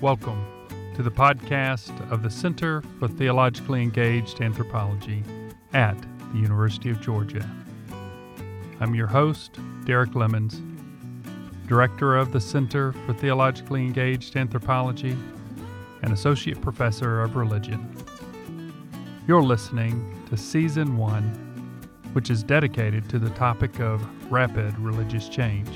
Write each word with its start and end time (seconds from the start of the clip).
Welcome 0.00 0.46
to 0.94 1.02
the 1.02 1.10
podcast 1.10 2.10
of 2.10 2.22
the 2.22 2.30
Center 2.30 2.82
for 2.98 3.06
Theologically 3.06 3.82
Engaged 3.82 4.40
Anthropology 4.40 5.22
at 5.74 5.94
the 6.32 6.38
University 6.38 6.88
of 6.88 7.02
Georgia. 7.02 7.46
I'm 8.80 8.94
your 8.94 9.08
host, 9.08 9.58
Derek 9.84 10.14
Lemons, 10.14 10.62
Director 11.66 12.16
of 12.16 12.32
the 12.32 12.40
Center 12.40 12.92
for 12.92 13.12
Theologically 13.12 13.82
Engaged 13.82 14.38
Anthropology 14.38 15.14
and 16.02 16.14
Associate 16.14 16.58
Professor 16.62 17.20
of 17.20 17.36
Religion. 17.36 17.94
You're 19.28 19.42
listening 19.42 20.24
to 20.30 20.36
Season 20.38 20.96
1, 20.96 21.22
which 22.14 22.30
is 22.30 22.42
dedicated 22.42 23.06
to 23.10 23.18
the 23.18 23.28
topic 23.30 23.78
of 23.80 24.02
rapid 24.32 24.78
religious 24.78 25.28
change. 25.28 25.68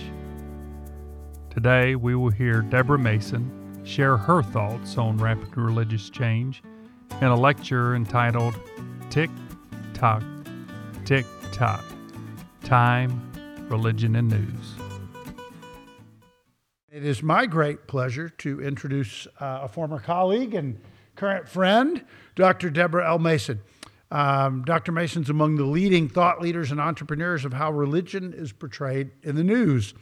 Today, 1.51 1.95
we 1.95 2.15
will 2.15 2.31
hear 2.31 2.63
Deborah 2.63 2.99
Mason 2.99 3.61
share 3.85 4.17
her 4.17 4.43
thoughts 4.43 4.99
on 4.99 5.19
rapid 5.19 5.57
religious 5.57 6.11
change 6.11 6.63
in 7.21 7.29
a 7.29 7.37
lecture 7.37 7.95
entitled 7.95 8.55
Tick 9.11 9.31
Tock, 9.93 10.25
Tick 11.05 11.27
Tock 11.53 11.85
Time, 12.65 13.31
Religion, 13.69 14.17
and 14.17 14.29
News. 14.29 14.75
It 16.91 17.05
is 17.05 17.23
my 17.23 17.47
great 17.47 17.87
pleasure 17.87 18.29
to 18.29 18.63
introduce 18.63 19.27
uh, 19.41 19.61
a 19.63 19.69
former 19.69 19.99
colleague 19.99 20.55
and 20.55 20.81
current 21.17 21.49
friend, 21.49 22.05
Dr. 22.35 22.71
Deborah 22.71 23.09
L. 23.09 23.19
Mason. 23.19 23.61
Um, 24.11 24.63
Dr. 24.65 24.93
Mason's 24.93 25.29
among 25.29 25.57
the 25.57 25.65
leading 25.65 26.09
thought 26.09 26.41
leaders 26.41 26.71
and 26.71 26.81
entrepreneurs 26.81 27.45
of 27.45 27.53
how 27.53 27.73
religion 27.73 28.33
is 28.33 28.53
portrayed 28.53 29.11
in 29.23 29.35
the 29.35 29.45
news. 29.45 29.93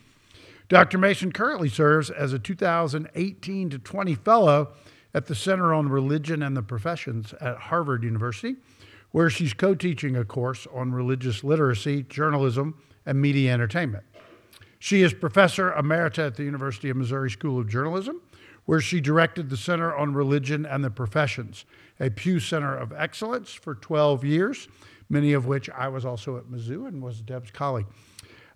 Dr. 0.73 0.97
Mason 0.97 1.33
currently 1.33 1.69
serves 1.69 2.09
as 2.09 2.33
a 2.33 2.39
2018 2.39 3.69
to 3.69 3.79
20 3.79 4.15
fellow 4.15 4.73
at 5.13 5.27
the 5.27 5.35
Center 5.35 5.75
on 5.75 5.91
Religion 5.91 6.43
and 6.43 6.57
the 6.57 6.63
Professions 6.63 7.35
at 7.43 7.59
Harvard 7.59 8.03
University, 8.03 8.57
where 9.11 9.29
she's 9.29 9.53
co 9.53 9.75
teaching 9.75 10.17
a 10.17 10.25
course 10.25 10.67
on 10.73 10.91
religious 10.91 11.45
literacy, 11.45 12.05
journalism, 12.05 12.81
and 13.05 13.21
media 13.21 13.53
entertainment. 13.53 14.03
She 14.79 15.03
is 15.03 15.13
professor 15.13 15.73
emerita 15.73 16.29
at 16.29 16.37
the 16.37 16.45
University 16.45 16.89
of 16.89 16.97
Missouri 16.97 17.31
School 17.31 17.61
of 17.61 17.69
Journalism, 17.69 18.23
where 18.65 18.81
she 18.81 18.99
directed 18.99 19.51
the 19.51 19.59
Center 19.59 19.95
on 19.95 20.15
Religion 20.15 20.65
and 20.65 20.83
the 20.83 20.91
Professions, 20.91 21.67
a 22.01 22.09
Pew 22.09 22.41
Center 22.41 22.75
of 22.75 22.95
Excellence 22.95 23.53
for 23.53 23.75
12 23.75 24.25
years, 24.25 24.69
many 25.11 25.35
of 25.35 25.45
which 25.45 25.69
I 25.69 25.89
was 25.89 26.07
also 26.07 26.39
at 26.39 26.45
Mizzou 26.45 26.89
and 26.89 27.03
was 27.03 27.21
Deb's 27.21 27.51
colleague. 27.51 27.89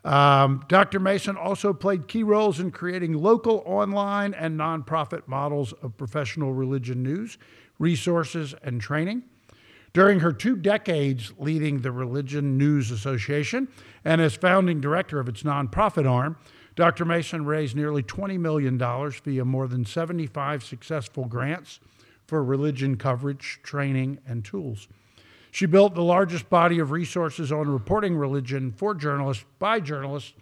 Um, 0.06 0.64
Dr. 0.68 1.00
Mason 1.00 1.36
also 1.36 1.72
played 1.72 2.06
key 2.06 2.22
roles 2.22 2.60
in 2.60 2.70
creating 2.70 3.14
local, 3.14 3.64
online, 3.66 4.34
and 4.34 4.56
nonprofit 4.56 5.26
models 5.26 5.72
of 5.82 5.96
professional 5.96 6.52
religion 6.52 7.02
news, 7.02 7.38
resources, 7.80 8.54
and 8.62 8.80
training. 8.80 9.24
During 9.92 10.20
her 10.20 10.32
two 10.32 10.54
decades 10.54 11.32
leading 11.38 11.80
the 11.80 11.90
Religion 11.90 12.56
News 12.56 12.92
Association 12.92 13.66
and 14.04 14.20
as 14.20 14.36
founding 14.36 14.80
director 14.80 15.18
of 15.18 15.28
its 15.28 15.42
nonprofit 15.42 16.08
arm, 16.08 16.36
Dr. 16.76 17.04
Mason 17.04 17.44
raised 17.44 17.74
nearly 17.74 18.04
$20 18.04 18.38
million 18.38 18.78
via 18.78 19.44
more 19.44 19.66
than 19.66 19.84
75 19.84 20.62
successful 20.62 21.24
grants 21.24 21.80
for 22.28 22.44
religion 22.44 22.96
coverage, 22.96 23.58
training, 23.64 24.18
and 24.24 24.44
tools. 24.44 24.86
She 25.56 25.64
built 25.64 25.94
the 25.94 26.02
largest 26.02 26.50
body 26.50 26.78
of 26.80 26.90
resources 26.90 27.50
on 27.50 27.70
reporting 27.70 28.14
religion 28.14 28.72
for 28.72 28.94
journalists 28.94 29.46
by 29.58 29.80
journalists, 29.80 30.34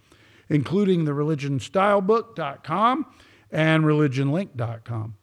including 0.49 1.05
the 1.05 1.13
religionstylebook.com 1.13 3.07
and 3.53 3.85
religionlink.com. 3.85 5.15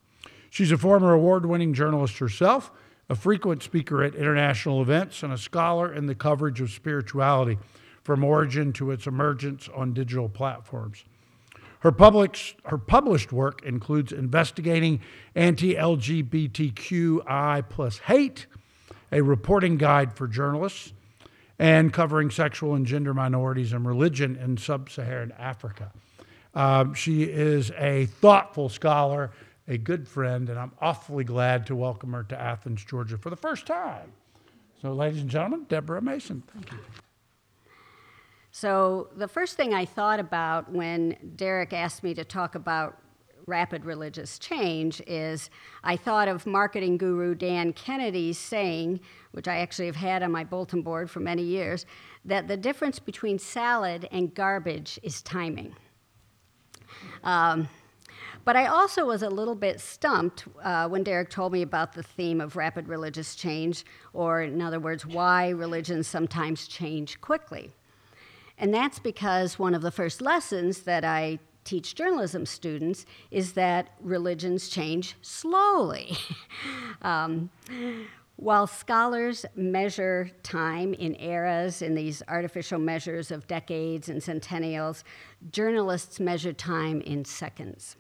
She's 0.50 0.72
a 0.72 0.78
former 0.78 1.12
award 1.12 1.46
winning 1.46 1.74
journalist 1.74 2.20
herself, 2.20 2.72
a 3.10 3.16
frequent 3.16 3.64
speaker 3.64 4.02
at 4.02 4.16
international 4.16 4.82
events, 4.82 5.24
and 5.24 5.34
a 5.34 5.38
scholar 5.38 5.94
in 5.94 6.06
the 6.06 6.16
coverage 6.16 6.62
of 6.62 6.72
spirituality 6.72 7.58
from 8.02 8.24
origin 8.24 8.72
to 8.72 8.92
its 8.92 9.08
emergence 9.08 9.68
on 9.76 9.92
digital 9.92 10.30
platforms. 10.30 11.04
Her, 11.80 11.92
her 12.64 12.78
published 12.78 13.34
work 13.34 13.62
includes 13.66 14.14
investigating 14.14 15.02
anti 15.36 15.76
LGBTQI 15.76 17.68
plus 17.68 17.98
hate 17.98 18.48
a 19.12 19.22
reporting 19.22 19.78
guide 19.78 20.14
for 20.14 20.28
journalists, 20.28 20.94
and 21.60 21.94
covering 21.94 22.32
sexual 22.32 22.74
and 22.74 22.86
gender 22.86 23.14
minorities 23.14 23.72
and 23.72 23.86
religion 23.86 24.36
in 24.36 24.58
sub 24.58 24.90
Saharan 24.90 25.32
Africa. 25.38 25.92
Um, 26.56 26.94
she 26.94 27.24
is 27.24 27.72
a 27.78 28.08
thoughtful 28.08 28.68
scholar, 28.68 29.32
a 29.68 29.78
good 29.78 30.08
friend, 30.08 30.50
and 30.50 30.58
I'm 30.58 30.72
awfully 30.82 31.24
glad 31.24 31.68
to 31.68 31.76
welcome 31.76 32.14
her 32.14 32.24
to 32.24 32.40
Athens, 32.40 32.84
Georgia 32.84 33.18
for 33.18 33.30
the 33.30 33.36
first 33.36 33.66
time. 33.66 34.12
So, 34.82 34.92
ladies 34.94 35.22
and 35.22 35.30
gentlemen, 35.30 35.66
Deborah 35.70 36.02
Mason. 36.02 36.44
Thank 36.52 36.72
you. 36.72 36.80
So, 38.50 39.10
the 39.16 39.28
first 39.28 39.56
thing 39.56 39.74
I 39.74 39.86
thought 39.86 40.20
about 40.20 40.72
when 40.72 41.16
Derek 41.36 41.74
asked 41.74 42.04
me 42.04 42.14
to 42.16 42.26
talk 42.26 42.56
about 42.56 42.98
rapid 43.48 43.86
religious 43.86 44.40
change 44.40 45.02
is 45.08 45.50
I 45.84 45.96
thought 45.96 46.28
of 46.28 46.46
marketing 46.46 46.98
guru 46.98 47.36
Dan 47.36 47.74
Kennedy's 47.74 48.38
saying, 48.38 49.00
which 49.32 49.48
I 49.48 49.58
actually 49.60 49.88
have 49.88 49.96
had 49.96 50.24
on 50.24 50.32
my 50.32 50.44
bulletin 50.44 50.82
board 50.82 51.10
for 51.10 51.20
many 51.20 51.44
years, 51.44 51.86
that 52.26 52.48
the 52.48 52.58
difference 52.58 53.00
between 53.00 53.40
salad 53.40 54.08
and 54.12 54.34
garbage 54.34 55.00
is 55.04 55.22
timing. 55.22 55.76
Um, 57.24 57.68
but 58.44 58.56
I 58.56 58.66
also 58.66 59.06
was 59.06 59.22
a 59.22 59.30
little 59.30 59.56
bit 59.56 59.80
stumped 59.80 60.46
uh, 60.64 60.88
when 60.88 61.04
Derek 61.04 61.30
told 61.30 61.54
me 61.54 61.62
about 61.62 61.94
the 61.94 62.04
theme 62.04 62.42
of 62.42 62.56
rapid 62.56 62.88
religious 62.88 63.36
change, 63.36 63.86
or 64.14 64.42
in 64.42 64.62
other 64.62 64.80
words, 64.80 65.06
why 65.06 65.50
religions 65.50 66.08
sometimes 66.08 66.68
change 66.68 67.22
quickly. 67.22 67.72
And 68.58 68.74
that's 68.74 69.00
because 69.00 69.60
one 69.60 69.76
of 69.76 69.82
the 69.82 69.92
first 69.92 70.22
lessons 70.22 70.82
that 70.82 71.04
I 71.04 71.40
teach 71.64 71.96
journalism 71.96 72.46
students 72.46 73.06
is 73.30 73.54
that 73.54 73.90
religions 74.02 74.70
change 74.70 75.16
slowly. 75.22 76.18
um, 77.02 77.50
while 78.36 78.66
scholars 78.66 79.46
measure 79.56 80.32
time 80.42 80.96
in 80.96 81.16
eras, 81.22 81.82
in 81.84 81.94
these 81.94 82.24
artificial 82.28 82.80
measures 82.80 83.30
of 83.30 83.48
decades 83.48 84.10
and 84.10 84.22
centennials, 84.22 85.04
journalists 85.52 86.20
measure 86.20 86.54
time 86.54 87.02
in 87.02 87.24
seconds. 87.24 87.96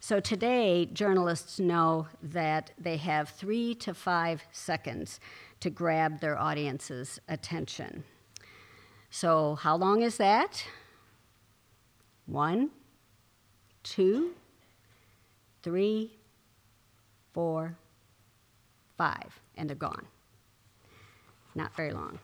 So 0.00 0.20
today, 0.20 0.84
journalists 0.92 1.58
know 1.58 2.08
that 2.22 2.72
they 2.78 2.98
have 2.98 3.30
three 3.30 3.74
to 3.76 3.94
five 3.94 4.42
seconds 4.52 5.18
to 5.60 5.70
grab 5.70 6.20
their 6.20 6.38
audience's 6.38 7.18
attention. 7.26 8.04
So, 9.08 9.54
how 9.54 9.76
long 9.76 10.02
is 10.02 10.18
that? 10.18 10.66
One, 12.26 12.70
two, 13.82 14.32
three, 15.62 16.12
four, 17.32 17.76
five, 18.96 19.40
and 19.56 19.68
they're 19.68 19.76
gone. 19.76 20.06
Not 21.54 21.74
very 21.76 21.92
long. 21.92 22.18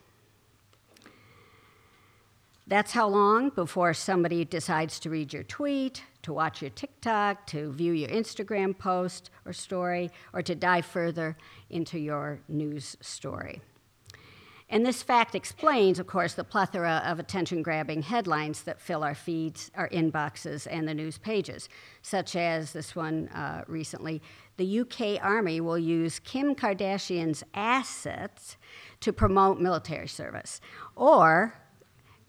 That's 2.67 2.93
how 2.93 3.09
long 3.09 3.51
before 3.51 3.95
somebody 3.95 4.45
decides 4.45 5.01
to 5.01 5.11
read 5.11 5.33
your 5.33 5.43
tweet, 5.43 6.05
to 6.23 6.33
watch 6.33 6.63
your 6.63 6.71
TikTok, 6.71 7.47
to 7.49 7.73
view 7.73 7.93
your 7.93 8.09
Instagram 8.09 8.79
post 8.79 9.31
or 9.45 9.53
story, 9.53 10.11
or 10.33 10.41
to 10.43 10.55
dive 10.55 10.87
further 10.87 11.37
into 11.69 11.99
your 11.99 12.39
news 12.49 12.97
story. 13.01 13.61
And 14.73 14.87
this 14.87 15.03
fact 15.03 15.35
explains, 15.35 15.99
of 15.99 16.07
course, 16.07 16.35
the 16.35 16.45
plethora 16.45 17.03
of 17.05 17.19
attention 17.19 17.61
grabbing 17.61 18.03
headlines 18.03 18.63
that 18.63 18.81
fill 18.81 19.03
our 19.03 19.17
feeds, 19.17 19.69
our 19.75 19.89
inboxes, 19.89 20.69
and 20.71 20.87
the 20.87 20.95
news 20.95 21.19
pages, 21.19 21.69
such 22.03 22.37
as 22.37 22.73
this 22.73 22.95
one 22.95 23.29
uh, 23.31 23.65
recently. 23.67 24.23
The 24.59 24.81
UK 24.81 25.19
Army 25.21 25.61
will 25.61 25.79
use 25.79 26.21
Kim 26.21 26.55
Kardashian's 26.55 27.43
assets 27.53 28.57
to 29.01 29.13
promote 29.13 29.59
military 29.59 30.07
service. 30.07 30.61
Or, 30.95 31.55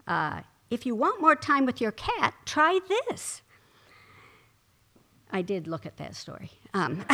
uh, 0.08 0.40
if 0.68 0.84
you 0.84 0.96
want 0.96 1.20
more 1.20 1.36
time 1.36 1.64
with 1.64 1.80
your 1.80 1.92
cat, 1.92 2.34
try 2.44 2.80
this. 3.08 3.42
I 5.30 5.42
did 5.42 5.68
look 5.68 5.86
at 5.86 5.96
that 5.98 6.16
story. 6.16 6.50
Um, 6.74 7.04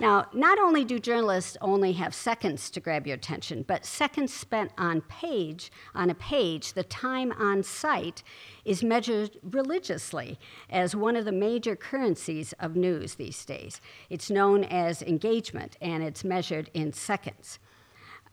Now, 0.00 0.28
not 0.32 0.58
only 0.58 0.82
do 0.82 0.98
journalists 0.98 1.58
only 1.60 1.92
have 1.92 2.14
seconds 2.14 2.70
to 2.70 2.80
grab 2.80 3.06
your 3.06 3.16
attention, 3.16 3.64
but 3.68 3.84
seconds 3.84 4.32
spent 4.32 4.72
on 4.78 5.02
page 5.02 5.70
on 5.94 6.08
a 6.08 6.14
page, 6.14 6.72
the 6.72 6.84
time 6.84 7.32
on 7.32 7.62
site 7.62 8.22
is 8.64 8.82
measured 8.82 9.36
religiously 9.42 10.38
as 10.70 10.96
one 10.96 11.16
of 11.16 11.26
the 11.26 11.32
major 11.32 11.76
currencies 11.76 12.54
of 12.58 12.76
news 12.76 13.16
these 13.16 13.44
days. 13.44 13.82
It's 14.08 14.30
known 14.30 14.64
as 14.64 15.02
engagement 15.02 15.76
and 15.82 16.02
it's 16.02 16.24
measured 16.24 16.70
in 16.72 16.94
seconds. 16.94 17.58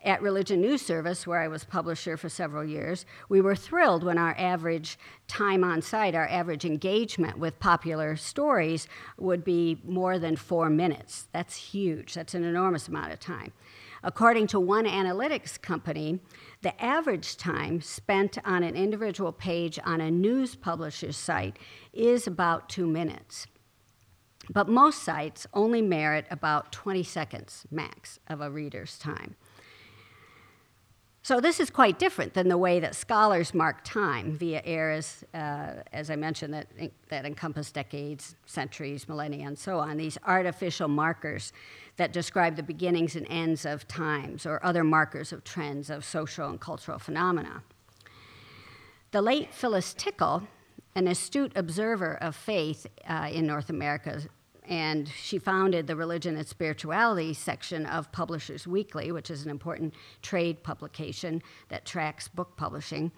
At 0.03 0.21
Religion 0.21 0.61
News 0.61 0.83
Service, 0.83 1.25
where 1.25 1.39
I 1.39 1.47
was 1.47 1.63
publisher 1.63 2.17
for 2.17 2.29
several 2.29 2.63
years, 2.63 3.05
we 3.29 3.41
were 3.41 3.55
thrilled 3.55 4.03
when 4.03 4.17
our 4.17 4.35
average 4.37 4.97
time 5.27 5.63
on 5.63 5.81
site, 5.81 6.13
our 6.13 6.27
average 6.27 6.65
engagement 6.65 7.39
with 7.39 7.59
popular 7.59 8.15
stories 8.15 8.87
would 9.17 9.43
be 9.43 9.81
more 9.83 10.19
than 10.19 10.35
four 10.35 10.69
minutes. 10.69 11.27
That's 11.33 11.55
huge, 11.55 12.13
that's 12.13 12.35
an 12.35 12.43
enormous 12.43 12.87
amount 12.87 13.11
of 13.11 13.19
time. 13.19 13.53
According 14.03 14.47
to 14.47 14.59
one 14.59 14.85
analytics 14.85 15.59
company, 15.59 16.19
the 16.61 16.79
average 16.81 17.35
time 17.35 17.81
spent 17.81 18.37
on 18.45 18.63
an 18.63 18.75
individual 18.75 19.31
page 19.31 19.79
on 19.83 19.99
a 19.99 20.11
news 20.11 20.55
publisher's 20.55 21.17
site 21.17 21.57
is 21.91 22.27
about 22.27 22.69
two 22.69 22.85
minutes. 22.85 23.47
But 24.49 24.69
most 24.69 25.03
sites 25.03 25.47
only 25.53 25.81
merit 25.81 26.25
about 26.29 26.71
20 26.71 27.03
seconds 27.03 27.65
max 27.71 28.19
of 28.27 28.39
a 28.39 28.51
reader's 28.51 28.97
time. 28.97 29.35
So 31.27 31.41
this 31.41 31.59
is 31.59 31.69
quite 31.69 31.99
different 31.99 32.33
than 32.35 32.47
the 32.47 32.57
way 32.57 32.79
that 32.79 32.95
scholars 32.95 33.53
mark 33.53 33.83
time 33.83 34.37
via 34.37 34.61
eras, 34.63 35.25
uh, 35.33 35.73
as 35.91 36.09
I 36.09 36.15
mentioned, 36.15 36.53
that, 36.53 36.67
that 37.09 37.25
encompass 37.25 37.69
decades, 37.69 38.37
centuries, 38.45 39.09
millennia, 39.09 39.45
and 39.45 39.59
so 39.59 39.77
on, 39.77 39.97
these 39.97 40.17
artificial 40.25 40.87
markers 40.87 41.51
that 41.97 42.13
describe 42.13 42.55
the 42.55 42.63
beginnings 42.63 43.17
and 43.17 43.27
ends 43.29 43.65
of 43.65 43.85
times 43.89 44.45
or 44.45 44.65
other 44.65 44.85
markers 44.85 45.33
of 45.33 45.43
trends 45.43 45.89
of 45.89 46.05
social 46.05 46.47
and 46.47 46.61
cultural 46.61 46.97
phenomena. 46.97 47.61
The 49.11 49.21
late 49.21 49.53
Phyllis 49.53 49.93
Tickle, 49.93 50.47
an 50.95 51.09
astute 51.09 51.51
observer 51.57 52.13
of 52.21 52.37
faith 52.37 52.87
uh, 53.05 53.27
in 53.29 53.45
North 53.45 53.69
America, 53.69 54.21
and 54.67 55.07
she 55.07 55.39
founded 55.39 55.87
the 55.87 55.95
religion 55.95 56.35
and 56.35 56.47
spirituality 56.47 57.33
section 57.33 57.85
of 57.85 58.11
Publishers 58.11 58.67
Weekly, 58.67 59.11
which 59.11 59.31
is 59.31 59.43
an 59.43 59.49
important 59.49 59.93
trade 60.21 60.61
publication 60.63 61.41
that 61.69 61.85
tracks 61.85 62.27
book 62.27 62.57
publishing. 62.57 63.11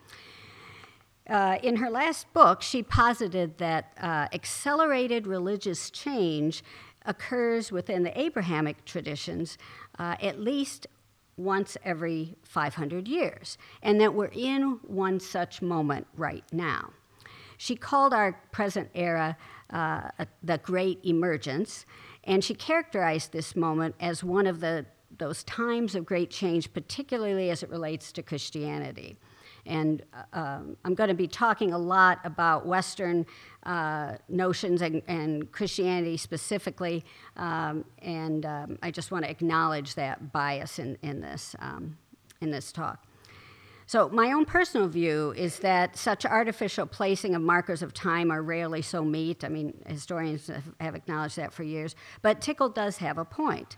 Uh, 1.28 1.58
in 1.62 1.76
her 1.76 1.90
last 1.90 2.32
book, 2.34 2.62
she 2.62 2.82
posited 2.82 3.58
that 3.58 3.94
uh, 4.02 4.28
accelerated 4.34 5.28
religious 5.28 5.90
change 5.90 6.64
occurs 7.06 7.72
within 7.72 8.04
the 8.04 8.20
Abrahamic 8.20 8.84
traditions 8.86 9.58
uh, 9.98 10.16
at 10.22 10.40
least 10.40 10.88
once 11.38 11.78
every 11.86 12.36
500 12.44 13.08
years, 13.08 13.58
and 13.82 14.00
that 14.02 14.14
we're 14.14 14.32
in 14.34 14.80
one 14.84 15.20
such 15.20 15.62
moment 15.62 16.06
right 16.16 16.44
now. 16.52 16.92
She 17.58 17.76
called 17.76 18.14
our 18.14 18.34
present 18.52 18.90
era 18.94 19.38
uh, 19.70 20.10
the 20.44 20.58
Great 20.60 21.00
Emergence, 21.04 21.86
and 22.24 22.44
she 22.44 22.54
characterized 22.54 23.32
this 23.32 23.56
moment 23.56 23.96
as 24.00 24.24
one 24.24 24.48
of 24.48 24.60
the 24.60 24.86
those 25.18 25.44
times 25.44 25.96
of 25.96 26.06
great 26.06 26.30
change, 26.30 26.72
particularly 26.72 27.50
as 27.50 27.64
it 27.64 27.70
relates 27.70 28.12
to 28.14 28.24
Christianity. 28.24 29.18
And 29.66 30.04
uh, 30.14 30.40
um, 30.40 30.78
I'm 30.86 30.96
going 30.96 31.10
to 31.10 31.14
be 31.14 31.28
talking 31.28 31.74
a 31.74 31.78
lot 31.78 32.20
about 32.24 32.66
Western 32.66 33.26
uh, 33.64 34.16
notions 34.30 34.82
and, 34.82 35.02
and, 35.08 35.52
Christianity 35.52 36.18
specifically, 36.18 37.04
um, 37.36 37.84
and 38.02 38.46
um, 38.46 38.80
I 38.82 38.90
just 38.90 39.12
want 39.12 39.26
to 39.26 39.32
acknowledge 39.32 39.96
that 39.96 40.32
bias 40.32 40.80
in, 40.80 40.98
in, 41.02 41.20
this, 41.20 41.56
um, 41.60 41.98
in 42.40 42.52
this 42.52 42.72
talk. 42.72 43.06
So, 43.90 44.08
my 44.10 44.34
own 44.34 44.46
personal 44.46 44.88
view 44.88 45.34
is 45.36 45.58
that 45.62 45.98
such 45.98 46.24
artificial 46.24 46.86
placing 46.86 47.34
of 47.34 47.42
markers 47.42 47.82
of 47.82 47.92
time 47.92 48.30
are 48.30 48.44
rarely 48.44 48.84
so 48.84 49.04
meet. 49.04 49.44
I 49.44 49.50
mean, 49.50 49.74
historians 49.88 50.52
have 50.80 50.94
acknowledged 50.94 51.38
that 51.38 51.52
for 51.52 51.64
years. 51.64 51.96
But 52.22 52.40
Tickle 52.40 52.70
does 52.70 52.98
have 52.98 53.18
a 53.18 53.26
point. 53.26 53.78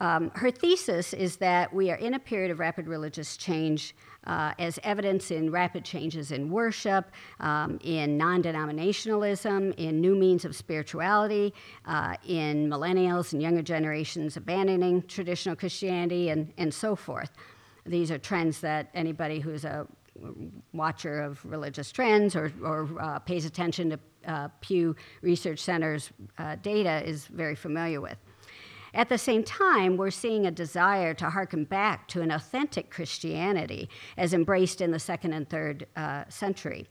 Um, 0.00 0.32
her 0.34 0.50
thesis 0.50 1.12
is 1.12 1.36
that 1.36 1.72
we 1.72 1.88
are 1.92 1.96
in 1.98 2.14
a 2.14 2.18
period 2.18 2.50
of 2.50 2.58
rapid 2.58 2.88
religious 2.88 3.36
change, 3.36 3.94
uh, 4.26 4.54
as 4.58 4.80
evidence 4.82 5.30
in 5.30 5.52
rapid 5.52 5.84
changes 5.84 6.32
in 6.32 6.50
worship, 6.50 7.08
um, 7.38 7.78
in 7.84 8.18
non 8.18 8.42
denominationalism, 8.42 9.72
in 9.76 10.00
new 10.00 10.16
means 10.16 10.44
of 10.44 10.56
spirituality, 10.56 11.54
uh, 11.86 12.16
in 12.26 12.68
millennials 12.68 13.32
and 13.32 13.40
younger 13.40 13.62
generations 13.62 14.36
abandoning 14.36 15.00
traditional 15.02 15.54
Christianity, 15.54 16.30
and, 16.30 16.52
and 16.58 16.74
so 16.74 16.96
forth. 16.96 17.30
These 17.88 18.10
are 18.10 18.18
trends 18.18 18.60
that 18.60 18.90
anybody 18.94 19.40
who's 19.40 19.64
a 19.64 19.86
watcher 20.72 21.20
of 21.20 21.44
religious 21.44 21.90
trends 21.90 22.36
or, 22.36 22.52
or 22.62 22.88
uh, 23.00 23.18
pays 23.20 23.44
attention 23.44 23.90
to 23.90 23.98
uh, 24.26 24.48
Pew 24.60 24.94
Research 25.22 25.60
Center's 25.60 26.10
uh, 26.38 26.56
data 26.56 27.02
is 27.08 27.26
very 27.26 27.54
familiar 27.54 28.00
with. 28.00 28.18
At 28.94 29.08
the 29.08 29.18
same 29.18 29.44
time, 29.44 29.96
we're 29.96 30.10
seeing 30.10 30.46
a 30.46 30.50
desire 30.50 31.14
to 31.14 31.30
harken 31.30 31.64
back 31.64 32.08
to 32.08 32.22
an 32.22 32.30
authentic 32.30 32.90
Christianity 32.90 33.88
as 34.16 34.34
embraced 34.34 34.80
in 34.80 34.90
the 34.90 34.98
second 34.98 35.34
and 35.34 35.48
third 35.48 35.86
uh, 35.96 36.24
century. 36.28 36.88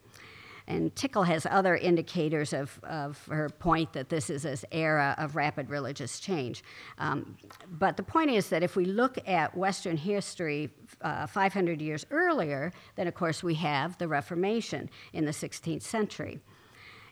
And 0.68 0.94
Tickle 0.94 1.22
has 1.22 1.46
other 1.46 1.76
indicators 1.76 2.52
of, 2.52 2.78
of 2.84 3.18
her 3.28 3.48
point 3.48 3.94
that 3.94 4.10
this 4.10 4.28
is 4.28 4.42
this 4.42 4.66
era 4.70 5.14
of 5.16 5.34
rapid 5.34 5.70
religious 5.70 6.20
change. 6.20 6.62
Um, 6.98 7.38
but 7.70 7.96
the 7.96 8.02
point 8.02 8.30
is 8.30 8.50
that 8.50 8.62
if 8.62 8.76
we 8.76 8.84
look 8.84 9.16
at 9.26 9.56
Western 9.56 9.96
history 9.96 10.70
uh, 11.00 11.26
500 11.26 11.80
years 11.80 12.04
earlier, 12.10 12.70
then 12.96 13.08
of 13.08 13.14
course 13.14 13.42
we 13.42 13.54
have 13.54 13.96
the 13.96 14.06
Reformation 14.06 14.90
in 15.14 15.24
the 15.24 15.32
16th 15.32 15.82
century. 15.82 16.38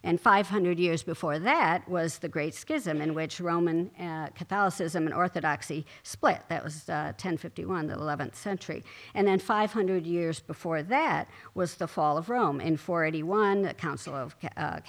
And 0.03 0.21
500 0.21 0.79
years 0.79 1.03
before 1.03 1.39
that 1.41 1.89
was 1.89 2.19
the 2.19 2.29
Great 2.29 2.55
Schism, 2.55 3.01
in 3.01 3.15
which 3.15 3.41
Roman 3.41 3.91
uh, 3.99 4.29
Catholicism 4.35 5.07
and 5.07 5.15
Orthodoxy 5.15 5.87
split. 6.03 6.43
That 6.49 6.63
was 6.63 6.89
uh, 6.89 7.13
1051, 7.17 7.87
the 7.87 7.97
11th 7.97 8.35
century. 8.35 8.85
And 9.15 9.27
then 9.27 9.39
500 9.39 10.07
years 10.07 10.41
before 10.41 10.83
that 10.85 11.29
was 11.55 11.75
the 11.75 11.89
fall 11.89 12.19
of 12.19 12.29
Rome 12.29 12.61
in 12.61 12.77
481, 12.77 13.63
the 13.63 13.75
Council 13.75 14.15
of 14.15 14.37
uh, 14.57 14.81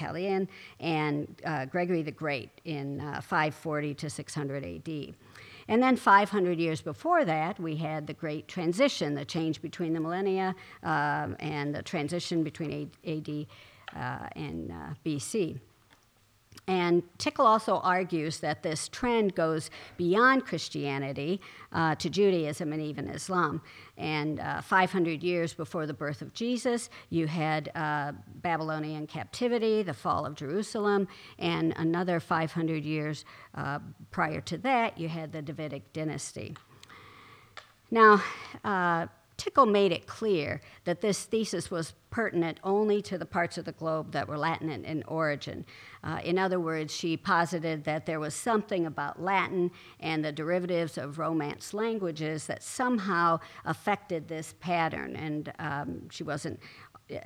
and 0.79 1.27
uh, 1.45 1.65
Gregory 1.65 2.01
the 2.01 2.11
Great 2.11 2.49
in 2.65 3.01
uh, 3.01 3.21
540 3.21 3.93
to 3.95 4.09
600 4.09 4.65
AD. 4.65 5.15
And 5.69 5.83
then 5.83 5.97
500 5.97 6.59
years 6.59 6.81
before 6.81 7.25
that, 7.25 7.59
we 7.59 7.75
had 7.75 8.07
the 8.07 8.13
Great 8.13 8.47
Transition, 8.47 9.15
the 9.15 9.25
change 9.25 9.61
between 9.61 9.93
the 9.93 9.99
millennia 9.99 10.55
um, 10.83 11.35
and 11.39 11.75
the 11.75 11.81
transition 11.81 12.43
between 12.43 12.89
AD 13.05 13.47
in 14.35 14.71
uh, 14.71 14.93
BC. 15.05 15.59
And 16.69 17.01
Tickle 17.17 17.45
also 17.45 17.77
argues 17.77 18.39
that 18.39 18.61
this 18.61 18.89
trend 18.89 19.35
goes 19.35 19.71
beyond 19.95 20.45
Christianity 20.45 21.39
uh, 21.71 21.95
to 21.95 22.09
Judaism 22.09 22.73
and 22.73 22.81
even 22.81 23.07
Islam. 23.07 23.61
And 23.97 24.41
uh, 24.41 24.61
500 24.61 25.23
years 25.23 25.53
before 25.53 25.85
the 25.85 25.93
birth 25.93 26.21
of 26.21 26.33
Jesus, 26.33 26.89
you 27.09 27.25
had 27.25 27.71
uh, 27.73 28.11
Babylonian 28.41 29.07
captivity, 29.07 29.81
the 29.81 29.93
fall 29.93 30.25
of 30.25 30.35
Jerusalem, 30.35 31.07
and 31.39 31.73
another 31.77 32.19
500 32.19 32.83
years 32.83 33.23
uh, 33.55 33.79
prior 34.11 34.41
to 34.41 34.57
that, 34.57 34.97
you 34.97 35.07
had 35.07 35.31
the 35.31 35.41
Davidic 35.41 35.93
dynasty. 35.93 36.53
Now, 37.89 38.21
uh, 38.65 39.07
Tickle 39.37 39.67
made 39.67 39.91
it 39.91 40.07
clear 40.07 40.61
that 40.85 41.01
this 41.01 41.23
thesis 41.23 41.69
was 41.69 41.93
pertinent 42.09 42.59
only 42.63 43.01
to 43.03 43.17
the 43.19 43.25
parts 43.25 43.57
of 43.59 43.65
the 43.65 43.71
globe 43.71 44.11
that 44.11 44.27
were 44.27 44.37
Latin 44.37 44.69
in, 44.71 44.83
in 44.83 45.03
origin. 45.03 45.63
Uh, 46.03 46.19
in 46.23 46.39
other 46.39 46.59
words, 46.59 46.93
she 46.93 47.15
posited 47.15 47.83
that 47.83 48.07
there 48.07 48.19
was 48.19 48.33
something 48.33 48.87
about 48.87 49.21
Latin 49.21 49.69
and 49.99 50.25
the 50.25 50.31
derivatives 50.31 50.97
of 50.97 51.19
Romance 51.19 51.73
languages 51.73 52.47
that 52.47 52.63
somehow 52.63 53.39
affected 53.65 54.27
this 54.27 54.55
pattern, 54.59 55.15
and 55.15 55.53
um, 55.59 56.09
she 56.09 56.23
wasn't 56.23 56.59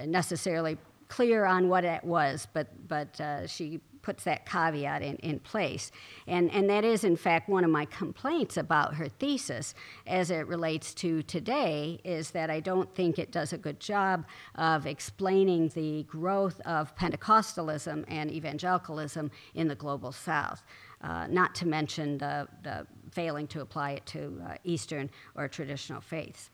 necessarily 0.05 0.77
clear 1.07 1.45
on 1.45 1.69
what 1.69 1.85
it 1.85 2.03
was, 2.03 2.47
but, 2.53 2.87
but 2.87 3.19
uh, 3.19 3.47
she 3.47 3.79
puts 4.01 4.23
that 4.23 4.45
caveat 4.45 5.01
in, 5.01 5.15
in 5.17 5.39
place. 5.39 5.91
And, 6.27 6.51
and 6.51 6.69
that 6.69 6.83
is, 6.83 7.03
in 7.03 7.15
fact, 7.15 7.49
one 7.49 7.63
of 7.63 7.69
my 7.69 7.85
complaints 7.85 8.57
about 8.57 8.95
her 8.95 9.07
thesis 9.07 9.73
as 10.07 10.31
it 10.31 10.47
relates 10.47 10.93
to 10.95 11.23
today 11.23 11.99
is 12.03 12.31
that 12.31 12.49
I 12.49 12.59
don't 12.59 12.93
think 12.95 13.19
it 13.19 13.31
does 13.31 13.53
a 13.53 13.57
good 13.57 13.79
job 13.79 14.25
of 14.55 14.85
explaining 14.85 15.69
the 15.69 16.03
growth 16.03 16.59
of 16.61 16.95
Pentecostalism 16.95 18.05
and 18.07 18.31
evangelicalism 18.31 19.31
in 19.53 19.67
the 19.67 19.75
global 19.75 20.11
south. 20.11 20.63
Uh, 21.01 21.25
not 21.27 21.55
to 21.55 21.67
mention 21.67 22.17
the, 22.19 22.47
the, 22.61 22.85
failing 23.11 23.47
to 23.47 23.61
apply 23.61 23.91
it 23.91 24.05
to 24.05 24.41
uh, 24.47 24.53
Eastern 24.63 25.09
or 25.35 25.47
traditional 25.47 25.99
faiths. 25.99 26.51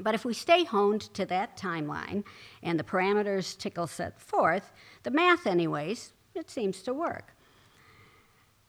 But 0.00 0.14
if 0.14 0.24
we 0.24 0.32
stay 0.34 0.64
honed 0.64 1.12
to 1.14 1.26
that 1.26 1.56
timeline 1.56 2.24
and 2.62 2.78
the 2.78 2.84
parameters 2.84 3.58
Tickle 3.58 3.86
set 3.86 4.20
forth, 4.20 4.72
the 5.02 5.10
math, 5.10 5.46
anyways, 5.46 6.12
it 6.34 6.50
seems 6.50 6.82
to 6.82 6.94
work. 6.94 7.34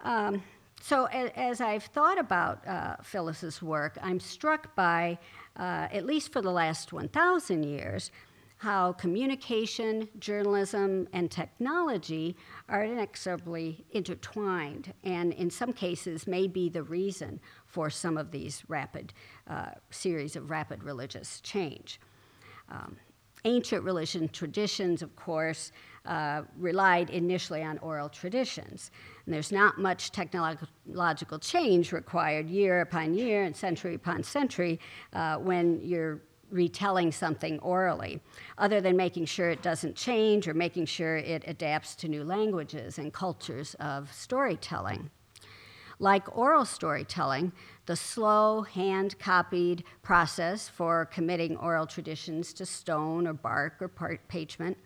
Um, 0.02 0.44
so, 0.82 1.06
as, 1.06 1.62
I've 1.62 1.84
thought 1.84 2.20
about 2.20 2.68
uh, 2.68 2.96
Phyllis's 3.04 3.62
work, 3.62 4.00
I'm 4.02 4.20
struck 4.20 4.76
by, 4.76 5.20
uh, 5.56 5.88
at 5.92 6.06
least 6.08 6.34
for 6.34 6.42
the 6.42 6.52
last 6.52 6.92
1,000 6.92 7.64
years, 7.64 8.10
how 8.58 8.94
communication, 8.94 10.08
journalism, 10.20 11.08
and 11.14 11.30
technology 11.30 12.36
are 12.68 12.84
inexorably 12.84 13.86
intertwined, 13.92 14.94
and 15.04 15.34
in 15.34 15.52
some 15.52 15.72
cases 15.72 16.26
may 16.26 16.48
be 16.48 16.68
the 16.68 16.84
reason 16.84 17.40
for 17.66 17.90
some 17.90 18.18
of 18.18 18.32
these 18.32 18.64
rapid 18.68 19.14
uh, 19.48 19.72
series 19.92 20.36
of 20.36 20.50
rapid 20.50 20.84
religious 20.84 21.42
change. 21.42 22.00
Um, 22.70 22.98
ancient 23.46 23.84
religion 23.84 24.30
traditions, 24.30 25.02
of 25.02 25.16
course, 25.16 25.72
uh, 26.06 26.42
relied 26.58 27.10
initially 27.10 27.64
on 27.64 27.78
oral 27.80 28.10
traditions. 28.10 28.92
And 29.26 29.34
there's 29.34 29.52
not 29.52 29.78
much 29.78 30.12
technological 30.12 31.40
change 31.40 31.92
required 31.92 32.50
year 32.50 32.82
upon 32.82 33.14
year 33.14 33.44
and 33.44 33.56
century 33.56 33.96
upon 33.96 34.24
century 34.24 34.80
uh, 35.14 35.38
when 35.38 35.80
you're 35.84 36.22
retelling 36.50 37.12
something 37.12 37.60
orally, 37.60 38.20
other 38.58 38.82
than 38.82 38.98
making 38.98 39.26
sure 39.26 39.50
it 39.50 39.62
doesn't 39.62 39.96
change 39.96 40.48
or 40.48 40.54
making 40.54 40.86
sure 40.86 41.18
it 41.18 41.44
adapts 41.48 41.96
to 41.96 42.08
new 42.08 42.24
languages 42.24 42.98
and 42.98 43.14
cultures 43.14 43.74
of 43.76 44.12
storytelling. 44.12 45.10
Like 46.00 46.36
oral 46.36 46.66
storytelling, 46.66 47.54
the 47.86 47.96
slow, 47.96 48.64
hand 48.64 49.18
copied 49.20 49.84
process 50.02 50.68
for 50.68 51.06
committing 51.06 51.56
oral 51.58 51.86
traditions 51.86 52.54
to 52.54 52.66
stone 52.66 53.28
or 53.28 53.34
bark 53.34 53.76
or 53.80 53.88
parchment 53.88 54.78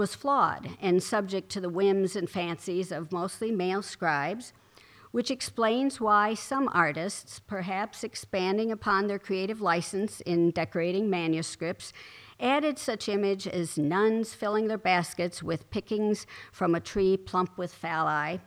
was 0.00 0.14
flawed 0.14 0.66
and 0.80 1.02
subject 1.02 1.50
to 1.50 1.60
the 1.60 1.68
whims 1.68 2.16
and 2.16 2.30
fancies 2.30 2.90
of 2.90 3.12
mostly 3.12 3.50
male 3.52 3.82
scribes 3.82 4.54
which 5.10 5.30
explains 5.30 6.00
why 6.00 6.32
some 6.34 6.70
artists, 6.72 7.40
perhaps 7.40 8.04
expanding 8.04 8.70
upon 8.70 9.08
their 9.08 9.18
creative 9.18 9.60
license 9.60 10.20
in 10.20 10.52
decorating 10.52 11.10
manuscripts, 11.10 11.92
added 12.38 12.78
such 12.78 13.08
image 13.08 13.46
as 13.46 13.76
nuns 13.76 14.32
filling 14.34 14.68
their 14.68 14.78
baskets 14.78 15.42
with 15.42 15.70
pickings 15.70 16.26
from 16.52 16.74
a 16.74 16.80
tree 16.80 17.16
plump 17.16 17.58
with 17.58 17.74
phalli. 17.74 18.40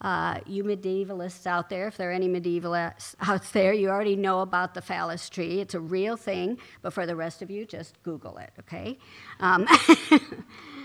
Uh, 0.00 0.38
you 0.46 0.62
medievalists 0.62 1.46
out 1.46 1.68
there, 1.70 1.88
if 1.88 1.96
there 1.96 2.10
are 2.10 2.12
any 2.12 2.28
medievalists 2.28 3.14
out 3.20 3.42
there, 3.52 3.72
you 3.72 3.88
already 3.88 4.14
know 4.14 4.40
about 4.40 4.74
the 4.74 4.82
phallus 4.82 5.28
tree. 5.28 5.60
It's 5.60 5.74
a 5.74 5.80
real 5.80 6.16
thing, 6.16 6.58
but 6.82 6.92
for 6.92 7.06
the 7.06 7.16
rest 7.16 7.42
of 7.42 7.50
you, 7.50 7.64
just 7.66 8.00
Google 8.02 8.36
it, 8.38 8.50
okay? 8.60 8.98
Um, 9.40 9.66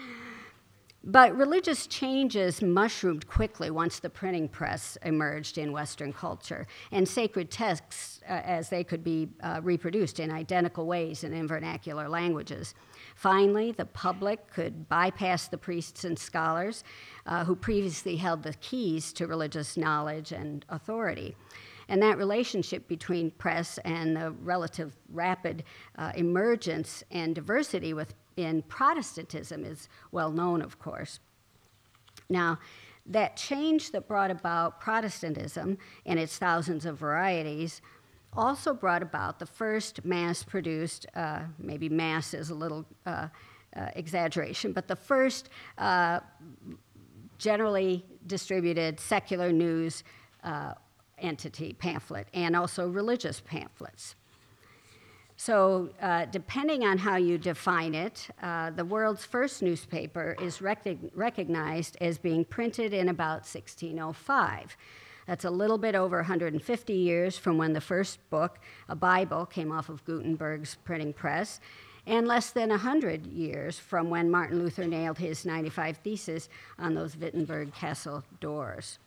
But 1.03 1.35
religious 1.35 1.87
changes 1.87 2.61
mushroomed 2.61 3.27
quickly 3.27 3.71
once 3.71 3.99
the 3.99 4.09
printing 4.09 4.47
press 4.47 4.99
emerged 5.03 5.57
in 5.57 5.71
Western 5.71 6.13
culture, 6.13 6.67
and 6.91 7.07
sacred 7.07 7.49
texts, 7.49 8.19
uh, 8.29 8.33
as 8.33 8.69
they 8.69 8.83
could 8.83 9.03
be 9.03 9.29
uh, 9.41 9.61
reproduced 9.63 10.19
in 10.19 10.31
identical 10.31 10.85
ways 10.85 11.23
and 11.23 11.33
in 11.33 11.47
vernacular 11.47 12.07
languages. 12.07 12.75
Finally, 13.15 13.71
the 13.71 13.85
public 13.85 14.47
could 14.53 14.87
bypass 14.89 15.47
the 15.47 15.57
priests 15.57 16.03
and 16.03 16.19
scholars 16.19 16.83
uh, 17.25 17.45
who 17.45 17.55
previously 17.55 18.15
held 18.15 18.43
the 18.43 18.53
keys 18.55 19.11
to 19.13 19.25
religious 19.25 19.77
knowledge 19.77 20.31
and 20.31 20.65
authority. 20.69 21.35
And 21.89 22.01
that 22.03 22.17
relationship 22.17 22.87
between 22.87 23.31
press 23.31 23.79
and 23.79 24.15
the 24.15 24.31
relative 24.31 24.95
rapid 25.09 25.63
uh, 25.97 26.11
emergence 26.15 27.03
and 27.11 27.33
diversity 27.35 27.93
with 27.93 28.13
in 28.41 28.61
Protestantism 28.63 29.63
is 29.65 29.87
well 30.11 30.31
known, 30.31 30.61
of 30.61 30.79
course. 30.79 31.19
Now, 32.29 32.59
that 33.05 33.35
change 33.35 33.91
that 33.91 34.07
brought 34.07 34.31
about 34.31 34.79
Protestantism 34.79 35.77
and 36.05 36.19
its 36.19 36.37
thousands 36.37 36.85
of 36.85 36.97
varieties 36.97 37.81
also 38.33 38.73
brought 38.73 39.01
about 39.01 39.39
the 39.39 39.45
first 39.45 40.05
mass 40.05 40.43
produced, 40.43 41.05
uh, 41.15 41.41
maybe 41.59 41.89
mass 41.89 42.33
is 42.33 42.49
a 42.49 42.55
little 42.55 42.85
uh, 43.05 43.27
uh, 43.75 43.87
exaggeration, 43.95 44.71
but 44.71 44.87
the 44.87 44.95
first 44.95 45.49
uh, 45.77 46.19
generally 47.37 48.05
distributed 48.27 48.99
secular 48.99 49.51
news 49.51 50.03
uh, 50.43 50.73
entity 51.17 51.73
pamphlet 51.73 52.27
and 52.33 52.55
also 52.55 52.87
religious 52.87 53.41
pamphlets. 53.41 54.15
So, 55.43 55.89
uh, 55.99 56.25
depending 56.25 56.85
on 56.85 56.99
how 56.99 57.15
you 57.15 57.39
define 57.39 57.95
it, 57.95 58.27
uh, 58.43 58.69
the 58.69 58.85
world's 58.85 59.25
first 59.25 59.63
newspaper 59.63 60.35
is 60.39 60.61
rec- 60.61 60.85
recognized 61.15 61.97
as 61.99 62.19
being 62.19 62.45
printed 62.45 62.93
in 62.93 63.09
about 63.09 63.47
1605. 63.47 64.77
That's 65.25 65.43
a 65.43 65.49
little 65.49 65.79
bit 65.79 65.95
over 65.95 66.17
150 66.17 66.93
years 66.93 67.39
from 67.39 67.57
when 67.57 67.73
the 67.73 67.81
first 67.81 68.19
book, 68.29 68.59
a 68.87 68.95
Bible, 68.95 69.47
came 69.47 69.71
off 69.71 69.89
of 69.89 70.05
Gutenberg's 70.05 70.77
printing 70.83 71.11
press, 71.11 71.59
and 72.05 72.27
less 72.27 72.51
than 72.51 72.69
100 72.69 73.25
years 73.25 73.79
from 73.79 74.11
when 74.11 74.29
Martin 74.29 74.59
Luther 74.59 74.85
nailed 74.85 75.17
his 75.17 75.43
95 75.43 75.97
Theses 75.97 76.49
on 76.77 76.93
those 76.93 77.17
Wittenberg 77.17 77.73
castle 77.73 78.23
doors. 78.41 78.99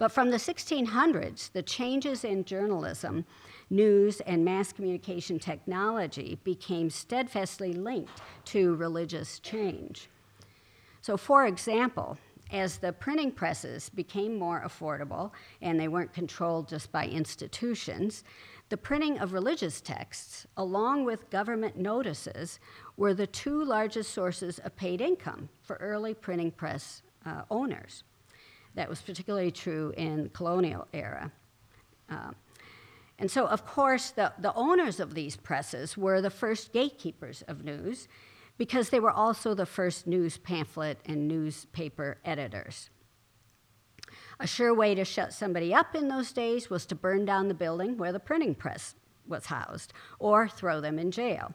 But 0.00 0.10
from 0.10 0.30
the 0.30 0.38
1600s, 0.38 1.52
the 1.52 1.62
changes 1.62 2.24
in 2.24 2.44
journalism 2.44 3.26
news 3.70 4.20
and 4.20 4.44
mass 4.44 4.72
communication 4.72 5.38
technology 5.38 6.38
became 6.44 6.90
steadfastly 6.90 7.72
linked 7.72 8.20
to 8.44 8.74
religious 8.74 9.38
change. 9.38 10.08
So, 11.00 11.16
for 11.16 11.46
example, 11.46 12.18
as 12.52 12.78
the 12.78 12.92
printing 12.92 13.30
presses 13.30 13.88
became 13.88 14.36
more 14.36 14.62
affordable 14.66 15.30
and 15.62 15.78
they 15.78 15.88
weren't 15.88 16.12
controlled 16.12 16.68
just 16.68 16.90
by 16.90 17.06
institutions, 17.06 18.24
the 18.70 18.76
printing 18.76 19.18
of 19.18 19.32
religious 19.32 19.80
texts, 19.80 20.46
along 20.56 21.04
with 21.04 21.30
government 21.30 21.76
notices, 21.76 22.58
were 22.96 23.14
the 23.14 23.26
two 23.26 23.64
largest 23.64 24.12
sources 24.12 24.58
of 24.60 24.76
paid 24.76 25.00
income 25.00 25.48
for 25.62 25.76
early 25.76 26.14
printing 26.14 26.50
press 26.50 27.02
uh, 27.26 27.42
owners. 27.50 28.04
That 28.74 28.88
was 28.88 29.00
particularly 29.00 29.50
true 29.50 29.92
in 29.96 30.24
the 30.24 30.28
colonial 30.28 30.86
era. 30.92 31.32
Uh, 32.08 32.30
and 33.20 33.30
so, 33.30 33.46
of 33.46 33.66
course, 33.66 34.10
the, 34.10 34.32
the 34.38 34.54
owners 34.54 34.98
of 34.98 35.12
these 35.12 35.36
presses 35.36 35.96
were 35.96 36.22
the 36.22 36.30
first 36.30 36.72
gatekeepers 36.72 37.42
of 37.42 37.64
news 37.64 38.08
because 38.56 38.88
they 38.88 38.98
were 38.98 39.10
also 39.10 39.52
the 39.52 39.66
first 39.66 40.06
news 40.06 40.38
pamphlet 40.38 40.98
and 41.04 41.28
newspaper 41.28 42.16
editors. 42.24 42.88
A 44.40 44.46
sure 44.46 44.74
way 44.74 44.94
to 44.94 45.04
shut 45.04 45.34
somebody 45.34 45.74
up 45.74 45.94
in 45.94 46.08
those 46.08 46.32
days 46.32 46.70
was 46.70 46.86
to 46.86 46.94
burn 46.94 47.26
down 47.26 47.48
the 47.48 47.54
building 47.54 47.98
where 47.98 48.10
the 48.10 48.18
printing 48.18 48.54
press 48.54 48.94
was 49.28 49.46
housed 49.46 49.92
or 50.18 50.48
throw 50.48 50.80
them 50.80 50.98
in 50.98 51.10
jail. 51.10 51.52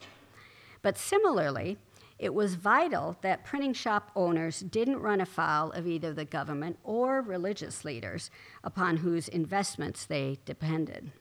But 0.83 0.99
similarly, 0.99 1.79
it 2.19 2.35
was 2.35 2.55
vital 2.55 3.17
that 3.21 3.43
printing 3.43 3.73
shop 3.73 4.11
owners 4.15 4.59
didn't 4.59 4.99
run 4.99 5.19
afoul 5.19 5.71
of 5.71 5.87
either 5.87 6.13
the 6.13 6.25
government 6.25 6.77
or 6.83 7.23
religious 7.23 7.83
leaders 7.83 8.29
upon 8.63 8.97
whose 8.97 9.27
investments 9.27 10.05
they 10.05 10.37
depended. 10.45 11.11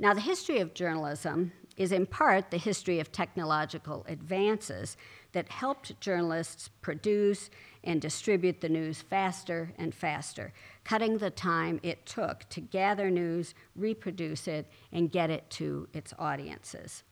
Now, 0.00 0.14
the 0.14 0.20
history 0.22 0.60
of 0.60 0.72
journalism 0.72 1.52
is 1.76 1.92
in 1.92 2.06
part 2.06 2.50
the 2.50 2.56
history 2.56 3.00
of 3.00 3.12
technological 3.12 4.06
advances 4.08 4.96
that 5.32 5.50
helped 5.50 6.00
journalists 6.00 6.68
produce 6.80 7.50
and 7.84 8.00
distribute 8.00 8.62
the 8.62 8.70
news 8.70 9.02
faster 9.02 9.74
and 9.76 9.94
faster, 9.94 10.54
cutting 10.84 11.18
the 11.18 11.28
time 11.28 11.80
it 11.82 12.06
took 12.06 12.48
to 12.48 12.62
gather 12.62 13.10
news, 13.10 13.54
reproduce 13.76 14.48
it, 14.48 14.66
and 14.90 15.12
get 15.12 15.28
it 15.28 15.50
to 15.50 15.86
its 15.92 16.14
audiences. 16.18 17.02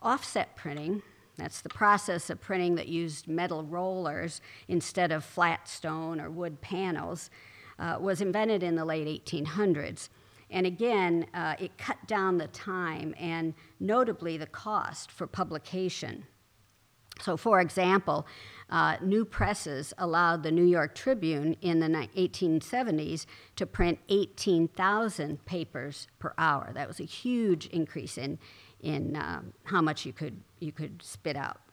Offset 0.00 0.54
printing, 0.54 1.02
that's 1.36 1.60
the 1.60 1.68
process 1.70 2.30
of 2.30 2.40
printing 2.40 2.76
that 2.76 2.86
used 2.86 3.26
metal 3.26 3.64
rollers 3.64 4.40
instead 4.68 5.10
of 5.10 5.24
flat 5.24 5.68
stone 5.68 6.20
or 6.20 6.30
wood 6.30 6.60
panels, 6.60 7.30
uh, 7.80 7.96
was 7.98 8.20
invented 8.20 8.62
in 8.62 8.76
the 8.76 8.84
late 8.84 9.24
1800s. 9.26 10.08
And 10.54 10.68
again, 10.68 11.26
uh, 11.34 11.56
it 11.58 11.76
cut 11.78 11.98
down 12.06 12.38
the 12.38 12.46
time 12.46 13.12
and 13.18 13.54
notably 13.80 14.36
the 14.36 14.46
cost 14.46 15.10
for 15.10 15.26
publication. 15.26 16.26
So, 17.20 17.36
for 17.36 17.60
example, 17.60 18.24
uh, 18.70 18.96
new 19.02 19.24
presses 19.24 19.92
allowed 19.98 20.44
the 20.44 20.52
New 20.52 20.64
York 20.64 20.94
Tribune 20.94 21.56
in 21.60 21.80
the 21.80 21.88
1870s 21.88 23.26
to 23.56 23.66
print 23.66 23.98
18,000 24.08 25.44
papers 25.44 26.06
per 26.20 26.32
hour. 26.38 26.70
That 26.72 26.86
was 26.86 27.00
a 27.00 27.04
huge 27.04 27.66
increase 27.66 28.16
in, 28.16 28.38
in 28.80 29.16
uh, 29.16 29.42
how 29.64 29.82
much 29.82 30.06
you 30.06 30.12
could, 30.12 30.40
you 30.60 30.70
could 30.70 31.02
spit 31.02 31.36
out. 31.36 31.63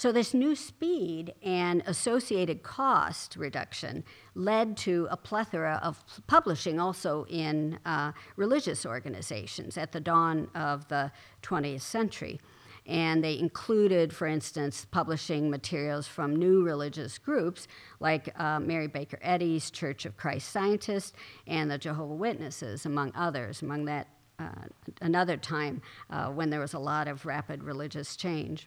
So, 0.00 0.12
this 0.12 0.32
new 0.32 0.56
speed 0.56 1.34
and 1.42 1.82
associated 1.84 2.62
cost 2.62 3.36
reduction 3.36 4.02
led 4.34 4.78
to 4.78 5.06
a 5.10 5.16
plethora 5.18 5.78
of 5.82 6.02
publishing 6.26 6.80
also 6.80 7.26
in 7.28 7.78
uh, 7.84 8.12
religious 8.36 8.86
organizations 8.86 9.76
at 9.76 9.92
the 9.92 10.00
dawn 10.00 10.48
of 10.54 10.88
the 10.88 11.12
20th 11.42 11.82
century. 11.82 12.40
And 12.86 13.22
they 13.22 13.38
included, 13.38 14.14
for 14.14 14.26
instance, 14.26 14.86
publishing 14.90 15.50
materials 15.50 16.06
from 16.06 16.34
new 16.34 16.64
religious 16.64 17.18
groups 17.18 17.68
like 18.00 18.32
uh, 18.40 18.58
Mary 18.58 18.86
Baker 18.86 19.18
Eddy's 19.20 19.70
Church 19.70 20.06
of 20.06 20.16
Christ 20.16 20.48
Scientists 20.48 21.12
and 21.46 21.70
the 21.70 21.76
Jehovah 21.76 22.14
Witnesses, 22.14 22.86
among 22.86 23.12
others. 23.14 23.60
Among 23.60 23.84
that 23.84 24.08
uh, 24.38 24.48
another 25.02 25.36
time 25.36 25.82
uh, 26.08 26.28
when 26.28 26.48
there 26.48 26.60
was 26.60 26.72
a 26.72 26.78
lot 26.78 27.06
of 27.06 27.26
rapid 27.26 27.62
religious 27.62 28.16
change. 28.16 28.66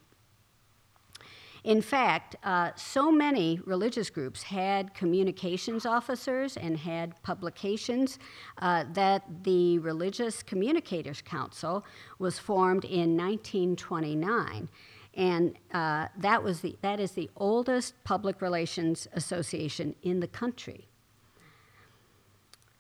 In 1.63 1.81
fact, 1.81 2.35
uh, 2.43 2.71
so 2.75 3.09
many 3.09 3.59
religious 3.65 4.09
groups 4.09 4.43
had 4.43 4.93
communications 4.93 5.85
officers 5.85 6.57
and 6.57 6.77
had 6.77 7.21
publications 7.23 8.19
uh, 8.57 8.83
that 8.91 9.23
the 9.43 9.79
Religious 9.79 10.43
Communicators 10.43 11.21
Council 11.21 11.85
was 12.19 12.37
formed 12.37 12.83
in 12.83 13.15
1929. 13.15 14.69
And 15.13 15.57
uh, 15.73 16.07
that, 16.17 16.43
was 16.43 16.59
the, 16.59 16.75
that 16.81 16.99
is 16.99 17.11
the 17.11 17.29
oldest 17.37 17.93
public 18.03 18.41
relations 18.41 19.07
association 19.13 19.95
in 20.01 20.19
the 20.19 20.27
country. 20.27 20.89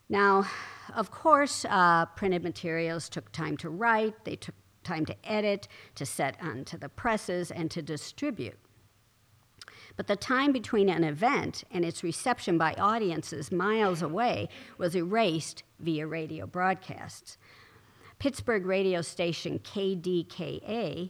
Now, 0.09 0.45
of 0.93 1.09
course, 1.09 1.65
uh, 1.69 2.07
printed 2.17 2.43
materials 2.43 3.07
took 3.07 3.31
time 3.31 3.55
to 3.57 3.69
write, 3.69 4.25
they 4.25 4.35
took 4.35 4.55
time 4.83 5.05
to 5.05 5.15
edit, 5.23 5.69
to 5.95 6.05
set 6.05 6.35
onto 6.41 6.77
the 6.77 6.89
presses, 6.89 7.49
and 7.49 7.71
to 7.71 7.81
distribute. 7.81 8.57
But 9.95 10.07
the 10.07 10.15
time 10.15 10.51
between 10.51 10.89
an 10.89 11.03
event 11.03 11.63
and 11.71 11.85
its 11.85 12.03
reception 12.03 12.57
by 12.57 12.73
audiences 12.73 13.51
miles 13.51 14.01
away 14.01 14.49
was 14.77 14.95
erased 14.95 15.63
via 15.79 16.07
radio 16.07 16.47
broadcasts. 16.47 17.37
Pittsburgh 18.19 18.65
radio 18.65 19.01
station 19.01 19.59
KDKA, 19.59 21.09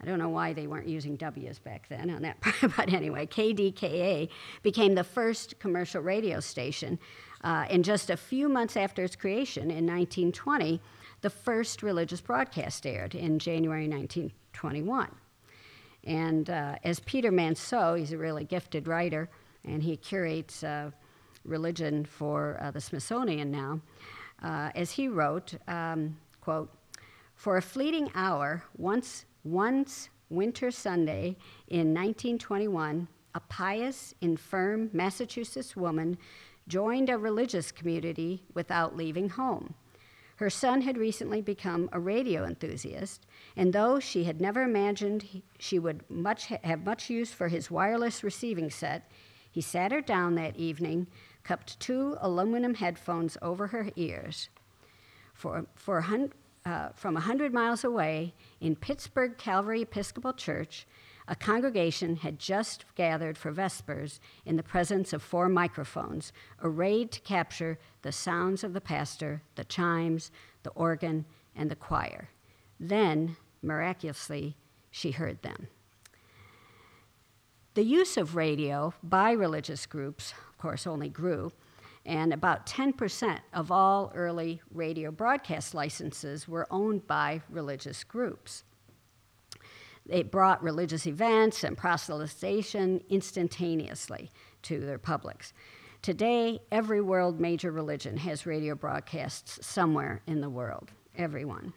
I 0.00 0.04
don't 0.04 0.18
know 0.18 0.28
why 0.28 0.52
they 0.52 0.66
weren't 0.66 0.88
using 0.88 1.16
W's 1.16 1.58
back 1.58 1.88
then 1.88 2.10
on 2.10 2.22
that, 2.22 2.40
part, 2.42 2.76
but 2.76 2.92
anyway, 2.92 3.26
KDKA 3.26 4.28
became 4.62 4.94
the 4.94 5.04
first 5.04 5.58
commercial 5.58 6.02
radio 6.02 6.40
station. 6.40 6.98
Uh, 7.42 7.66
and 7.70 7.84
just 7.84 8.10
a 8.10 8.16
few 8.16 8.48
months 8.48 8.76
after 8.76 9.04
its 9.04 9.16
creation 9.16 9.70
in 9.70 9.86
1920, 9.86 10.80
the 11.20 11.30
first 11.30 11.82
religious 11.82 12.20
broadcast 12.20 12.86
aired 12.86 13.14
in 13.14 13.38
January 13.38 13.88
1921. 13.88 15.08
And 16.08 16.48
uh, 16.48 16.76
as 16.84 17.00
Peter 17.00 17.30
Manseau, 17.30 17.98
he's 17.98 18.12
a 18.12 18.18
really 18.18 18.44
gifted 18.44 18.88
writer, 18.88 19.28
and 19.66 19.82
he 19.82 19.94
curates 19.94 20.64
uh, 20.64 20.90
religion 21.44 22.06
for 22.06 22.58
uh, 22.62 22.70
the 22.70 22.80
Smithsonian 22.80 23.50
now. 23.50 23.80
Uh, 24.42 24.70
as 24.74 24.90
he 24.90 25.06
wrote, 25.06 25.54
um, 25.68 26.16
quote, 26.40 26.72
for 27.34 27.58
a 27.58 27.62
fleeting 27.62 28.10
hour, 28.14 28.64
once, 28.78 29.26
once 29.44 30.08
winter 30.30 30.70
Sunday 30.70 31.36
in 31.68 31.92
1921, 31.92 33.06
a 33.34 33.40
pious, 33.40 34.14
infirm 34.22 34.88
Massachusetts 34.94 35.76
woman 35.76 36.16
joined 36.68 37.10
a 37.10 37.18
religious 37.18 37.70
community 37.70 38.42
without 38.54 38.96
leaving 38.96 39.28
home. 39.28 39.74
Her 40.36 40.48
son 40.48 40.80
had 40.80 40.96
recently 40.96 41.42
become 41.42 41.90
a 41.92 42.00
radio 42.00 42.44
enthusiast, 42.44 43.26
and 43.58 43.72
though 43.72 43.98
she 43.98 44.22
had 44.22 44.40
never 44.40 44.62
imagined 44.62 45.42
she 45.58 45.80
would 45.80 46.08
much 46.08 46.46
have 46.46 46.84
much 46.84 47.10
use 47.10 47.32
for 47.32 47.48
his 47.48 47.72
wireless 47.72 48.22
receiving 48.22 48.70
set, 48.70 49.10
he 49.50 49.60
sat 49.60 49.90
her 49.90 50.00
down 50.00 50.36
that 50.36 50.56
evening, 50.56 51.08
cupped 51.42 51.80
two 51.80 52.16
aluminum 52.20 52.74
headphones 52.74 53.36
over 53.42 53.66
her 53.66 53.90
ears. 53.96 54.48
For, 55.34 55.66
for 55.74 56.06
uh, 56.64 56.90
from 56.94 57.16
a 57.16 57.20
hundred 57.20 57.52
miles 57.52 57.82
away 57.82 58.32
in 58.60 58.76
Pittsburgh 58.76 59.36
Calvary 59.36 59.82
Episcopal 59.82 60.34
Church, 60.34 60.86
a 61.26 61.34
congregation 61.34 62.14
had 62.14 62.38
just 62.38 62.84
gathered 62.94 63.36
for 63.36 63.50
Vespers 63.50 64.20
in 64.46 64.56
the 64.56 64.62
presence 64.62 65.12
of 65.12 65.20
four 65.20 65.48
microphones, 65.48 66.32
arrayed 66.62 67.10
to 67.10 67.20
capture 67.22 67.80
the 68.02 68.12
sounds 68.12 68.62
of 68.62 68.72
the 68.72 68.80
pastor, 68.80 69.42
the 69.56 69.64
chimes, 69.64 70.30
the 70.62 70.70
organ, 70.70 71.24
and 71.56 71.68
the 71.68 71.76
choir. 71.76 72.28
Then, 72.78 73.36
miraculously, 73.62 74.56
she 74.90 75.10
heard 75.10 75.42
them. 75.42 75.68
The 77.74 77.84
use 77.84 78.16
of 78.16 78.34
radio 78.34 78.94
by 79.02 79.32
religious 79.32 79.86
groups, 79.86 80.32
of 80.50 80.58
course, 80.58 80.86
only 80.86 81.08
grew, 81.08 81.52
and 82.04 82.32
about 82.32 82.66
10% 82.66 83.38
of 83.52 83.70
all 83.70 84.10
early 84.14 84.62
radio 84.72 85.10
broadcast 85.10 85.74
licenses 85.74 86.48
were 86.48 86.66
owned 86.70 87.06
by 87.06 87.42
religious 87.50 88.02
groups. 88.02 88.64
It 90.08 90.30
brought 90.30 90.62
religious 90.62 91.06
events 91.06 91.64
and 91.64 91.76
proselytization 91.76 93.06
instantaneously 93.10 94.30
to 94.62 94.80
their 94.80 94.98
publics. 94.98 95.52
Today, 96.00 96.60
every 96.72 97.02
world 97.02 97.40
major 97.40 97.70
religion 97.70 98.16
has 98.16 98.46
radio 98.46 98.74
broadcasts 98.74 99.64
somewhere 99.66 100.22
in 100.26 100.40
the 100.40 100.48
world, 100.48 100.90
everyone. 101.16 101.74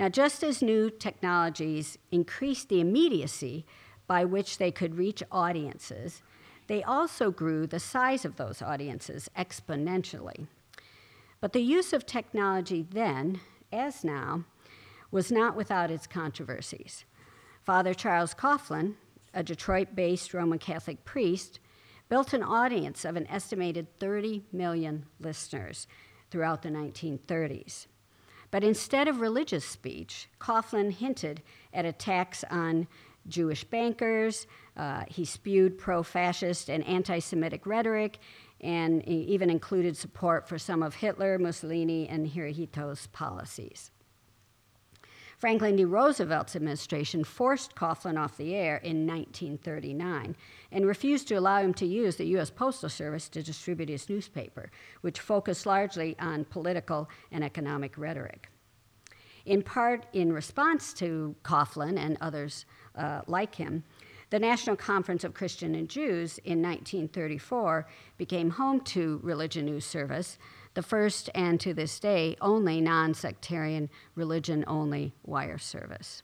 Now, 0.00 0.08
just 0.08 0.42
as 0.42 0.62
new 0.62 0.88
technologies 0.88 1.98
increased 2.10 2.70
the 2.70 2.80
immediacy 2.80 3.66
by 4.06 4.24
which 4.24 4.56
they 4.56 4.70
could 4.70 4.94
reach 4.96 5.22
audiences, 5.30 6.22
they 6.68 6.82
also 6.82 7.30
grew 7.30 7.66
the 7.66 7.78
size 7.80 8.24
of 8.24 8.36
those 8.36 8.62
audiences 8.62 9.28
exponentially. 9.36 10.46
But 11.42 11.52
the 11.52 11.60
use 11.60 11.92
of 11.92 12.06
technology 12.06 12.86
then, 12.90 13.40
as 13.70 14.02
now, 14.02 14.46
was 15.10 15.30
not 15.30 15.54
without 15.54 15.90
its 15.90 16.06
controversies. 16.06 17.04
Father 17.62 17.92
Charles 17.92 18.32
Coughlin, 18.32 18.94
a 19.34 19.42
Detroit 19.42 19.88
based 19.94 20.32
Roman 20.32 20.58
Catholic 20.58 21.04
priest, 21.04 21.60
built 22.08 22.32
an 22.32 22.42
audience 22.42 23.04
of 23.04 23.16
an 23.16 23.26
estimated 23.26 23.86
30 24.00 24.44
million 24.50 25.04
listeners 25.20 25.86
throughout 26.30 26.62
the 26.62 26.70
1930s. 26.70 27.86
But 28.50 28.64
instead 28.64 29.08
of 29.08 29.20
religious 29.20 29.64
speech, 29.64 30.28
Coughlin 30.40 30.92
hinted 30.92 31.42
at 31.72 31.84
attacks 31.84 32.44
on 32.50 32.88
Jewish 33.28 33.64
bankers. 33.64 34.46
Uh, 34.76 35.04
he 35.08 35.24
spewed 35.24 35.78
pro 35.78 36.02
fascist 36.02 36.68
and 36.68 36.86
anti 36.86 37.18
Semitic 37.18 37.66
rhetoric 37.66 38.18
and 38.60 39.06
even 39.08 39.48
included 39.48 39.96
support 39.96 40.46
for 40.46 40.58
some 40.58 40.82
of 40.82 40.94
Hitler, 40.96 41.38
Mussolini, 41.38 42.08
and 42.08 42.28
Hirohito's 42.28 43.06
policies. 43.08 43.90
Franklin 45.40 45.74
D. 45.74 45.86
Roosevelt's 45.86 46.54
administration 46.54 47.24
forced 47.24 47.74
Coughlin 47.74 48.18
off 48.18 48.36
the 48.36 48.54
air 48.54 48.76
in 48.76 49.06
1939 49.06 50.36
and 50.70 50.86
refused 50.86 51.28
to 51.28 51.36
allow 51.36 51.62
him 51.62 51.72
to 51.74 51.86
use 51.86 52.16
the 52.16 52.26
U.S. 52.26 52.50
Postal 52.50 52.90
Service 52.90 53.26
to 53.30 53.42
distribute 53.42 53.88
his 53.88 54.10
newspaper, 54.10 54.70
which 55.00 55.18
focused 55.18 55.64
largely 55.64 56.14
on 56.18 56.44
political 56.44 57.08
and 57.32 57.42
economic 57.42 57.96
rhetoric. 57.96 58.50
In 59.46 59.62
part 59.62 60.04
in 60.12 60.30
response 60.30 60.92
to 60.94 61.34
Coughlin 61.42 61.98
and 61.98 62.18
others 62.20 62.66
uh, 62.94 63.22
like 63.26 63.54
him, 63.54 63.82
the 64.28 64.38
National 64.38 64.76
Conference 64.76 65.24
of 65.24 65.32
Christian 65.32 65.74
and 65.74 65.88
Jews 65.88 66.36
in 66.44 66.60
1934 66.60 67.86
became 68.18 68.50
home 68.50 68.80
to 68.82 69.18
Religion 69.22 69.64
News 69.64 69.86
Service, 69.86 70.36
the 70.74 70.82
first 70.82 71.30
and 71.34 71.58
to 71.60 71.74
this 71.74 71.98
day 71.98 72.36
only 72.40 72.80
non 72.80 73.14
sectarian, 73.14 73.90
religion 74.14 74.64
only 74.66 75.14
wire 75.24 75.58
service. 75.58 76.22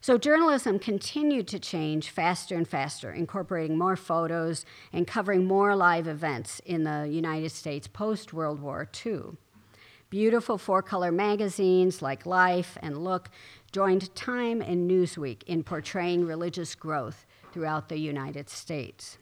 So, 0.00 0.18
journalism 0.18 0.80
continued 0.80 1.46
to 1.48 1.60
change 1.60 2.10
faster 2.10 2.56
and 2.56 2.66
faster, 2.66 3.12
incorporating 3.12 3.78
more 3.78 3.94
photos 3.94 4.66
and 4.92 5.06
covering 5.06 5.44
more 5.44 5.76
live 5.76 6.08
events 6.08 6.60
in 6.66 6.82
the 6.82 7.08
United 7.08 7.52
States 7.52 7.86
post 7.86 8.32
World 8.32 8.58
War 8.58 8.88
II. 9.06 9.36
Beautiful 10.10 10.58
four 10.58 10.82
color 10.82 11.12
magazines 11.12 12.02
like 12.02 12.26
Life 12.26 12.76
and 12.82 13.04
Look 13.04 13.30
joined 13.70 14.12
Time 14.16 14.60
and 14.60 14.90
Newsweek 14.90 15.44
in 15.44 15.62
portraying 15.62 16.26
religious 16.26 16.74
growth 16.74 17.24
throughout 17.52 17.88
the 17.88 17.98
United 17.98 18.50
States. 18.50 19.18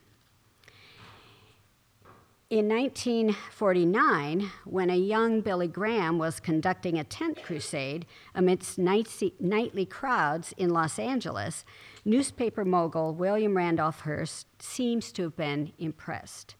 In 2.50 2.68
1949, 2.68 4.50
when 4.64 4.90
a 4.90 4.96
young 4.96 5.40
Billy 5.40 5.68
Graham 5.68 6.18
was 6.18 6.40
conducting 6.40 6.98
a 6.98 7.04
tent 7.04 7.40
crusade 7.44 8.06
amidst 8.34 8.76
nightly 8.76 9.86
crowds 9.86 10.52
in 10.56 10.70
Los 10.70 10.98
Angeles, 10.98 11.64
newspaper 12.04 12.64
mogul 12.64 13.14
William 13.14 13.56
Randolph 13.56 14.00
Hearst 14.00 14.48
seems 14.60 15.12
to 15.12 15.22
have 15.22 15.36
been 15.36 15.72
impressed. 15.78 16.56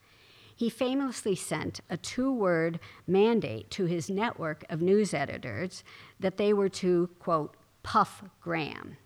He 0.54 0.70
famously 0.70 1.34
sent 1.34 1.80
a 1.90 1.96
two 1.96 2.32
word 2.32 2.78
mandate 3.08 3.68
to 3.72 3.86
his 3.86 4.08
network 4.08 4.64
of 4.70 4.80
news 4.80 5.12
editors 5.12 5.82
that 6.20 6.36
they 6.36 6.52
were 6.52 6.68
to, 6.68 7.10
quote, 7.18 7.56
puff 7.82 8.22
Graham. 8.40 8.96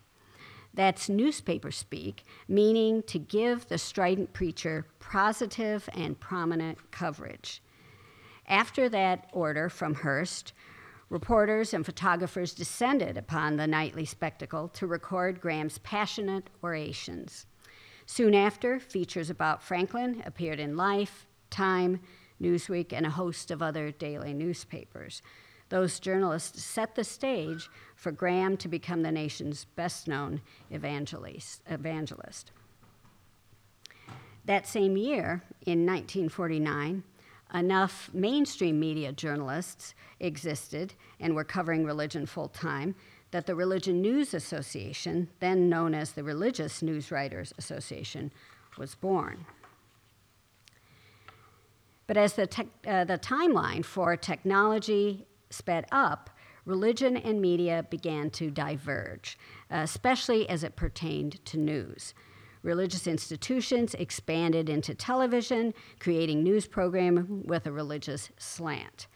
That's 0.75 1.09
newspaper 1.09 1.71
speak, 1.71 2.25
meaning 2.49 3.05
to 3.05 3.19
give 3.19 3.69
the 3.69 3.79
strident 3.79 4.33
preacher 4.33 4.87
positive 4.99 5.89
and 5.95 6.19
prominent 6.19 6.91
coverage. 6.91 7.63
After 8.47 8.89
that 8.89 9.31
order 9.33 9.69
from 9.69 9.95
Hearst, 9.95 10.53
reporters 11.09 11.73
and 11.73 11.87
photographers 11.87 12.53
descended 12.53 13.17
upon 13.17 13.57
the 13.57 13.69
nightly 13.69 14.05
spectacle 14.05 14.69
to 14.69 14.87
record 14.87 15.41
Graham's 15.41 15.79
passionate 15.79 16.51
orations. 16.63 17.47
Soon 18.05 18.35
after, 18.35 18.79
features 18.81 19.31
about 19.31 19.63
Franklin 19.63 20.23
appeared 20.27 20.61
in 20.61 20.77
Life, 20.77 21.27
Time, 21.51 22.01
Newsweek, 22.43 22.93
and 22.93 23.07
a 23.07 23.11
host 23.11 23.51
of 23.51 23.63
other 23.63 23.93
daily 23.93 24.35
newspapers. 24.35 25.23
Those 25.75 25.99
journalists 25.99 26.63
set 26.63 26.95
the 26.95 27.03
stage 27.03 27.69
for 27.97 28.13
Graham 28.13 28.57
to 28.59 28.69
become 28.69 29.03
the 29.03 29.11
nation's 29.11 29.65
best 29.75 30.07
known 30.07 30.41
evangelist. 30.71 32.53
That 34.45 34.69
same 34.69 34.97
year, 34.97 35.43
in 35.67 35.85
1949, 35.85 37.03
enough 37.53 38.09
mainstream 38.15 38.79
media 38.79 39.11
journalists 39.11 39.97
existed 40.21 40.95
and 41.19 41.35
were 41.35 41.43
covering 41.43 41.85
religion 41.85 42.25
full 42.25 42.51
time 42.51 42.95
that 43.33 43.47
the 43.47 43.57
Religion 43.57 44.01
News 44.01 44.33
Association, 44.33 45.29
then 45.41 45.69
known 45.69 45.93
as 45.93 46.13
the 46.13 46.23
Religious 46.23 46.83
News 46.83 47.11
Writers 47.11 47.53
Association, 47.59 48.31
was 48.79 48.95
born. 48.95 49.45
But 52.07 52.17
as 52.17 52.35
the, 52.35 52.45
uh, 52.87 53.03
the 53.03 53.19
timeline 53.19 53.85
for 53.85 54.17
technology 54.17 55.27
sped 55.55 55.87
up, 55.93 56.31
religion 56.65 57.17
and 57.17 57.41
media 57.41 57.87
began 57.91 58.31
to 58.31 58.51
diverge, 58.51 59.39
especially 59.71 60.49
as 60.49 60.65
it 60.65 60.77
pertained 60.77 61.45
to 61.45 61.59
news. 61.59 62.15
Religious 62.63 63.07
institutions 63.07 63.95
expanded 63.95 64.71
into 64.71 64.95
television, 64.95 65.75
creating 66.01 66.43
news 66.43 66.67
programming 66.67 67.45
with 67.47 67.67
a 67.67 67.73
religious 67.73 68.31
slant. 68.39 69.07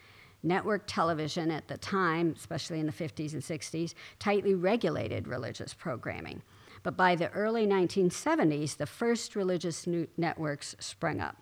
Network 0.42 0.84
television 0.86 1.50
at 1.50 1.66
the 1.66 1.78
time, 1.78 2.34
especially 2.36 2.78
in 2.78 2.86
the 2.86 2.92
50s 2.92 3.32
and 3.32 3.42
60s, 3.42 3.94
tightly 4.18 4.54
regulated 4.54 5.26
religious 5.26 5.72
programming. 5.74 6.42
But 6.82 6.96
by 6.96 7.16
the 7.16 7.30
early 7.30 7.66
1970s, 7.66 8.76
the 8.76 8.86
first 8.86 9.34
religious 9.34 9.86
networks 10.16 10.76
sprung 10.78 11.20
up. 11.20 11.36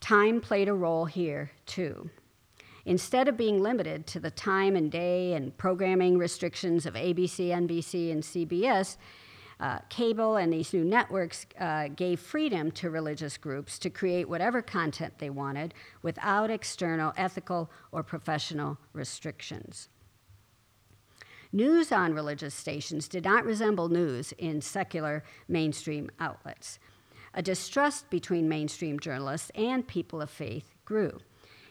Time 0.00 0.40
played 0.40 0.68
a 0.68 0.74
role 0.74 1.06
here, 1.06 1.50
too. 1.66 2.08
Instead 2.86 3.28
of 3.28 3.36
being 3.36 3.62
limited 3.62 4.06
to 4.06 4.20
the 4.20 4.30
time 4.30 4.76
and 4.76 4.90
day 4.90 5.32
and 5.32 5.56
programming 5.56 6.18
restrictions 6.18 6.84
of 6.84 6.94
ABC, 6.94 7.48
NBC, 7.48 8.12
and 8.12 8.22
CBS, 8.22 8.96
uh, 9.60 9.78
cable 9.88 10.36
and 10.36 10.52
these 10.52 10.74
new 10.74 10.84
networks 10.84 11.46
uh, 11.58 11.88
gave 11.88 12.20
freedom 12.20 12.70
to 12.72 12.90
religious 12.90 13.36
groups 13.36 13.78
to 13.78 13.88
create 13.88 14.28
whatever 14.28 14.60
content 14.60 15.14
they 15.18 15.30
wanted 15.30 15.72
without 16.02 16.50
external 16.50 17.12
ethical 17.16 17.70
or 17.92 18.02
professional 18.02 18.76
restrictions. 18.92 19.88
News 21.52 21.92
on 21.92 22.14
religious 22.14 22.52
stations 22.52 23.06
did 23.06 23.24
not 23.24 23.44
resemble 23.44 23.88
news 23.88 24.32
in 24.38 24.60
secular 24.60 25.22
mainstream 25.46 26.10
outlets. 26.18 26.80
A 27.32 27.42
distrust 27.42 28.10
between 28.10 28.48
mainstream 28.48 28.98
journalists 28.98 29.50
and 29.54 29.86
people 29.86 30.20
of 30.20 30.30
faith 30.30 30.74
grew. 30.84 31.20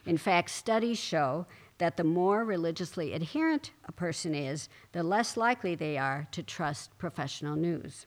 In 0.06 0.18
fact, 0.18 0.50
studies 0.50 0.98
show 0.98 1.46
that 1.78 1.96
the 1.96 2.04
more 2.04 2.44
religiously 2.44 3.12
adherent 3.12 3.72
a 3.86 3.92
person 3.92 4.34
is, 4.34 4.68
the 4.92 5.02
less 5.02 5.36
likely 5.36 5.74
they 5.74 5.98
are 5.98 6.26
to 6.30 6.42
trust 6.42 6.96
professional 6.98 7.56
news. 7.56 8.06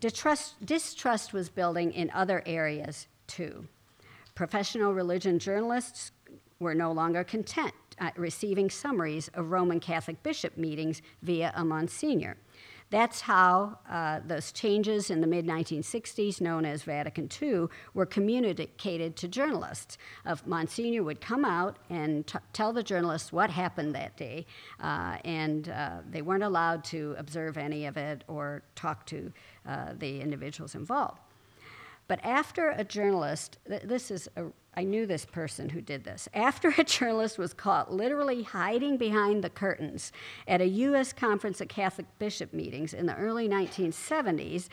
Distrust, 0.00 0.64
distrust 0.64 1.32
was 1.32 1.48
building 1.48 1.92
in 1.92 2.10
other 2.10 2.42
areas 2.46 3.06
too. 3.26 3.66
Professional 4.34 4.94
religion 4.94 5.38
journalists 5.38 6.12
were 6.58 6.74
no 6.74 6.90
longer 6.90 7.22
content 7.22 7.74
uh, 8.00 8.10
receiving 8.16 8.70
summaries 8.70 9.28
of 9.34 9.50
Roman 9.50 9.78
Catholic 9.78 10.22
bishop 10.22 10.56
meetings 10.56 11.02
via 11.22 11.52
a 11.54 11.64
Monsignor. 11.64 12.36
That's 12.90 13.20
how 13.20 13.78
uh, 13.88 14.20
those 14.26 14.50
changes 14.50 15.10
in 15.10 15.20
the 15.20 15.26
mid 15.28 15.46
1960s, 15.46 16.40
known 16.40 16.64
as 16.64 16.82
Vatican 16.82 17.28
II, 17.40 17.66
were 17.94 18.06
communicated 18.06 19.14
to 19.16 19.28
journalists. 19.28 19.96
Uh, 20.26 20.34
Monsignor 20.44 21.04
would 21.04 21.20
come 21.20 21.44
out 21.44 21.78
and 21.88 22.26
t- 22.26 22.38
tell 22.52 22.72
the 22.72 22.82
journalists 22.82 23.32
what 23.32 23.48
happened 23.50 23.94
that 23.94 24.16
day, 24.16 24.44
uh, 24.80 25.18
and 25.24 25.68
uh, 25.68 25.98
they 26.10 26.20
weren't 26.20 26.42
allowed 26.42 26.82
to 26.84 27.14
observe 27.16 27.56
any 27.56 27.86
of 27.86 27.96
it 27.96 28.24
or 28.26 28.62
talk 28.74 29.06
to 29.06 29.32
uh, 29.66 29.92
the 29.96 30.20
individuals 30.20 30.74
involved. 30.74 31.20
But 32.08 32.18
after 32.24 32.70
a 32.70 32.82
journalist, 32.82 33.58
th- 33.68 33.82
this 33.82 34.10
is 34.10 34.28
a 34.36 34.46
I 34.74 34.84
knew 34.84 35.04
this 35.04 35.24
person 35.24 35.70
who 35.70 35.80
did 35.80 36.04
this. 36.04 36.28
After 36.32 36.72
a 36.76 36.84
journalist 36.84 37.38
was 37.38 37.52
caught 37.52 37.92
literally 37.92 38.42
hiding 38.42 38.96
behind 38.96 39.42
the 39.42 39.50
curtains 39.50 40.12
at 40.46 40.60
a 40.60 40.66
U.S. 40.66 41.12
Conference 41.12 41.60
of 41.60 41.68
Catholic 41.68 42.06
Bishop 42.18 42.52
meetings 42.52 42.94
in 42.94 43.06
the 43.06 43.16
early 43.16 43.48
1970s, 43.48 44.68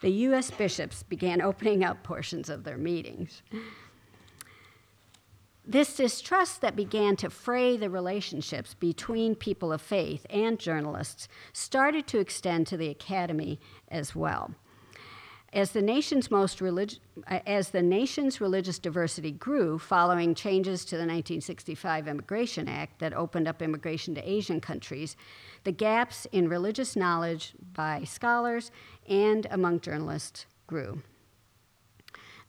the 0.00 0.10
U.S. 0.10 0.50
bishops 0.50 1.02
began 1.02 1.42
opening 1.42 1.84
up 1.84 2.02
portions 2.02 2.48
of 2.48 2.64
their 2.64 2.78
meetings. 2.78 3.42
This 5.66 5.94
distrust 5.94 6.62
that 6.62 6.74
began 6.74 7.16
to 7.16 7.30
fray 7.30 7.76
the 7.76 7.90
relationships 7.90 8.74
between 8.74 9.34
people 9.34 9.72
of 9.72 9.80
faith 9.80 10.26
and 10.30 10.58
journalists 10.58 11.28
started 11.52 12.06
to 12.08 12.18
extend 12.18 12.66
to 12.68 12.76
the 12.76 12.88
academy 12.88 13.60
as 13.88 14.14
well. 14.14 14.54
As 15.52 15.72
the 15.72 15.82
nation's 15.82 16.30
most 16.30 16.60
relig- 16.60 16.98
uh, 17.26 17.40
as 17.44 17.70
the 17.70 17.82
nation's 17.82 18.40
religious 18.40 18.78
diversity 18.78 19.32
grew 19.32 19.80
following 19.80 20.32
changes 20.34 20.84
to 20.84 20.96
the 20.96 21.02
1965 21.02 22.06
Immigration 22.06 22.68
Act 22.68 23.00
that 23.00 23.12
opened 23.12 23.48
up 23.48 23.60
immigration 23.60 24.14
to 24.14 24.30
Asian 24.30 24.60
countries, 24.60 25.16
the 25.64 25.72
gaps 25.72 26.26
in 26.30 26.48
religious 26.48 26.94
knowledge 26.94 27.54
by 27.72 28.04
scholars 28.04 28.70
and 29.08 29.48
among 29.50 29.80
journalists 29.80 30.46
grew. 30.68 31.02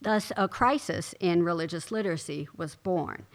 Thus, 0.02 0.32
a 0.38 0.48
crisis 0.48 1.16
in 1.20 1.44
religious 1.44 1.92
literacy 1.92 2.48
was 2.56 2.76
born. 2.76 3.26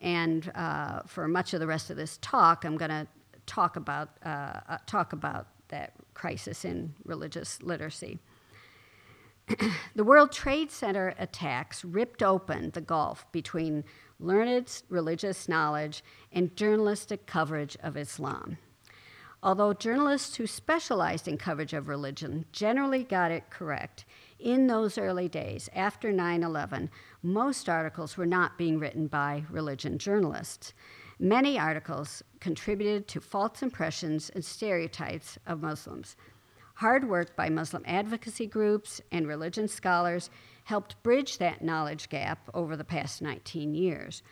And 0.00 0.52
uh, 0.54 1.00
for 1.06 1.28
much 1.28 1.54
of 1.54 1.60
the 1.60 1.66
rest 1.66 1.88
of 1.88 1.96
this 1.96 2.18
talk, 2.20 2.64
I'm 2.64 2.76
going 2.76 2.90
to 2.90 3.06
talk 3.46 3.76
about 3.76 4.10
uh, 4.24 4.60
uh, 4.68 4.78
talk 4.86 5.12
about 5.12 5.48
that 5.68 5.92
crisis 6.12 6.64
in 6.64 6.94
religious 7.04 7.62
literacy. 7.62 8.18
The 9.94 10.04
World 10.04 10.32
Trade 10.32 10.70
Center 10.70 11.14
attacks 11.18 11.84
ripped 11.84 12.22
open 12.22 12.70
the 12.70 12.80
gulf 12.80 13.30
between 13.32 13.84
learned 14.18 14.82
religious 14.88 15.48
knowledge 15.48 16.02
and 16.32 16.56
journalistic 16.56 17.26
coverage 17.26 17.76
of 17.82 17.96
Islam. 17.96 18.56
Although 19.42 19.74
journalists 19.74 20.36
who 20.36 20.46
specialized 20.46 21.28
in 21.28 21.36
coverage 21.36 21.74
of 21.74 21.88
religion 21.88 22.46
generally 22.50 23.04
got 23.04 23.30
it 23.30 23.50
correct, 23.50 24.06
in 24.38 24.66
those 24.66 24.96
early 24.96 25.28
days 25.28 25.68
after 25.74 26.10
9 26.10 26.42
11, 26.42 26.90
most 27.22 27.68
articles 27.68 28.16
were 28.16 28.24
not 28.24 28.56
being 28.56 28.78
written 28.78 29.06
by 29.06 29.44
religion 29.50 29.98
journalists. 29.98 30.72
Many 31.18 31.58
articles 31.58 32.22
contributed 32.40 33.06
to 33.08 33.20
false 33.20 33.62
impressions 33.62 34.30
and 34.30 34.42
stereotypes 34.42 35.38
of 35.46 35.60
Muslims. 35.60 36.16
Hard 36.78 37.08
work 37.08 37.36
by 37.36 37.48
Muslim 37.48 37.84
advocacy 37.86 38.46
groups 38.46 39.00
and 39.12 39.28
religion 39.28 39.68
scholars 39.68 40.28
helped 40.64 41.00
bridge 41.04 41.38
that 41.38 41.62
knowledge 41.62 42.08
gap 42.08 42.50
over 42.52 42.76
the 42.76 42.82
past 42.82 43.22
19 43.22 43.74
years. 43.74 44.22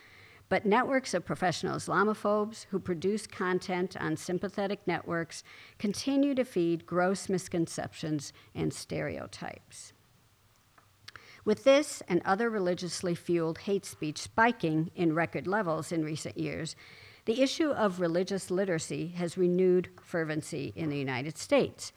But 0.48 0.66
networks 0.66 1.14
of 1.14 1.24
professional 1.24 1.76
Islamophobes 1.76 2.66
who 2.70 2.80
produce 2.80 3.28
content 3.28 3.96
on 3.98 4.16
sympathetic 4.16 4.86
networks 4.86 5.44
continue 5.78 6.34
to 6.34 6.44
feed 6.44 6.84
gross 6.84 7.28
misconceptions 7.28 8.32
and 8.54 8.74
stereotypes. 8.74 9.92
With 11.44 11.64
this 11.64 12.02
and 12.08 12.22
other 12.24 12.50
religiously 12.50 13.14
fueled 13.14 13.58
hate 13.58 13.86
speech 13.86 14.18
spiking 14.18 14.90
in 14.96 15.14
record 15.14 15.46
levels 15.46 15.92
in 15.92 16.04
recent 16.04 16.36
years, 16.36 16.74
the 17.24 17.40
issue 17.40 17.70
of 17.70 18.00
religious 18.00 18.50
literacy 18.50 19.08
has 19.16 19.38
renewed 19.38 19.90
fervency 20.02 20.72
in 20.74 20.90
the 20.90 20.98
United 20.98 21.38
States. 21.38 21.92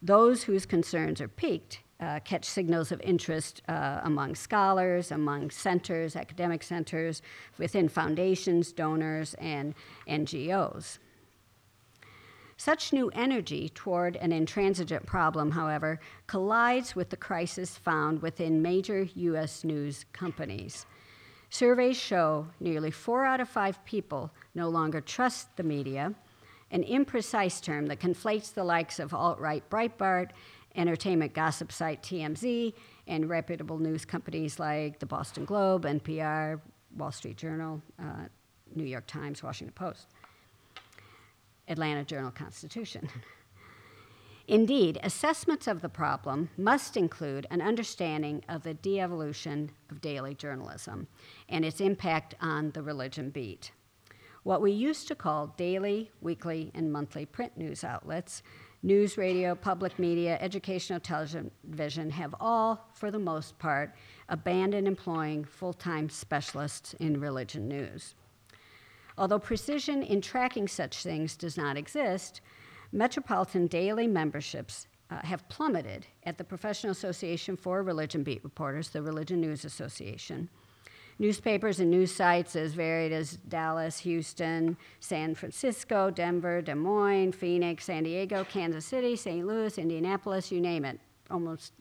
Those 0.00 0.44
whose 0.44 0.66
concerns 0.66 1.20
are 1.20 1.28
piqued 1.28 1.80
uh, 2.00 2.20
catch 2.20 2.44
signals 2.44 2.92
of 2.92 3.00
interest 3.00 3.62
uh, 3.68 4.00
among 4.04 4.34
scholars, 4.36 5.10
among 5.10 5.50
centers, 5.50 6.14
academic 6.14 6.62
centers, 6.62 7.22
within 7.58 7.88
foundations, 7.88 8.72
donors, 8.72 9.34
and 9.34 9.74
NGOs. 10.08 10.98
Such 12.56 12.92
new 12.92 13.08
energy 13.10 13.68
toward 13.68 14.16
an 14.16 14.32
intransigent 14.32 15.06
problem, 15.06 15.52
however, 15.52 16.00
collides 16.26 16.96
with 16.96 17.10
the 17.10 17.16
crisis 17.16 17.76
found 17.76 18.20
within 18.20 18.62
major 18.62 19.02
U.S. 19.14 19.62
news 19.62 20.04
companies. 20.12 20.86
Surveys 21.50 21.96
show 21.96 22.48
nearly 22.60 22.90
four 22.90 23.24
out 23.24 23.40
of 23.40 23.48
five 23.48 23.84
people 23.84 24.32
no 24.54 24.68
longer 24.68 25.00
trust 25.00 25.56
the 25.56 25.62
media 25.62 26.14
an 26.70 26.84
imprecise 26.84 27.62
term 27.62 27.86
that 27.86 28.00
conflates 28.00 28.52
the 28.52 28.64
likes 28.64 28.98
of 28.98 29.14
alt 29.14 29.38
right 29.38 29.68
Breitbart, 29.70 30.30
entertainment 30.76 31.34
gossip 31.34 31.72
site 31.72 32.02
TMZ, 32.02 32.74
and 33.06 33.28
reputable 33.28 33.78
news 33.78 34.04
companies 34.04 34.58
like 34.58 34.98
the 34.98 35.06
Boston 35.06 35.44
Globe, 35.44 35.84
NPR, 35.84 36.60
Wall 36.96 37.12
Street 37.12 37.36
Journal, 37.36 37.82
uh, 37.98 38.26
New 38.74 38.84
York 38.84 39.06
Times, 39.06 39.42
Washington 39.42 39.72
Post, 39.74 40.08
Atlanta 41.68 42.04
Journal 42.04 42.30
Constitution. 42.30 43.08
Indeed, 44.48 44.98
assessments 45.02 45.66
of 45.66 45.82
the 45.82 45.90
problem 45.90 46.48
must 46.56 46.96
include 46.96 47.46
an 47.50 47.60
understanding 47.60 48.42
of 48.48 48.62
the 48.62 48.72
de 48.72 48.98
evolution 48.98 49.70
of 49.90 50.00
daily 50.00 50.34
journalism 50.34 51.06
and 51.50 51.66
its 51.66 51.82
impact 51.82 52.34
on 52.40 52.70
the 52.70 52.82
religion 52.82 53.28
beat. 53.28 53.72
What 54.42 54.62
we 54.62 54.72
used 54.72 55.08
to 55.08 55.14
call 55.14 55.48
daily, 55.56 56.10
weekly, 56.20 56.70
and 56.74 56.92
monthly 56.92 57.26
print 57.26 57.56
news 57.56 57.84
outlets, 57.84 58.42
news, 58.82 59.18
radio, 59.18 59.54
public 59.54 59.98
media, 59.98 60.38
educational 60.40 61.00
television 61.00 62.10
have 62.10 62.34
all, 62.40 62.88
for 62.94 63.10
the 63.10 63.18
most 63.18 63.58
part, 63.58 63.94
abandoned 64.28 64.86
employing 64.86 65.44
full 65.44 65.72
time 65.72 66.08
specialists 66.08 66.94
in 66.94 67.20
religion 67.20 67.68
news. 67.68 68.14
Although 69.16 69.40
precision 69.40 70.02
in 70.02 70.20
tracking 70.20 70.68
such 70.68 71.02
things 71.02 71.36
does 71.36 71.56
not 71.56 71.76
exist, 71.76 72.40
Metropolitan 72.92 73.66
daily 73.66 74.06
memberships 74.06 74.86
uh, 75.10 75.18
have 75.22 75.48
plummeted 75.48 76.06
at 76.24 76.38
the 76.38 76.44
Professional 76.44 76.92
Association 76.92 77.56
for 77.56 77.82
Religion 77.82 78.22
Beat 78.22 78.42
Reporters, 78.44 78.90
the 78.90 79.02
Religion 79.02 79.40
News 79.40 79.64
Association. 79.64 80.48
Newspapers 81.20 81.80
and 81.80 81.90
news 81.90 82.14
sites 82.14 82.54
as 82.54 82.74
varied 82.74 83.12
as 83.12 83.36
Dallas, 83.48 83.98
Houston, 84.00 84.76
San 85.00 85.34
Francisco, 85.34 86.10
Denver, 86.10 86.62
Des 86.62 86.76
Moines, 86.76 87.32
Phoenix, 87.32 87.86
San 87.86 88.04
Diego, 88.04 88.44
Kansas 88.44 88.84
City, 88.84 89.16
St. 89.16 89.44
Louis, 89.44 89.76
Indianapolis, 89.78 90.52
you 90.52 90.60
name 90.60 90.84
it. 90.84 91.00
Almost 91.30 91.72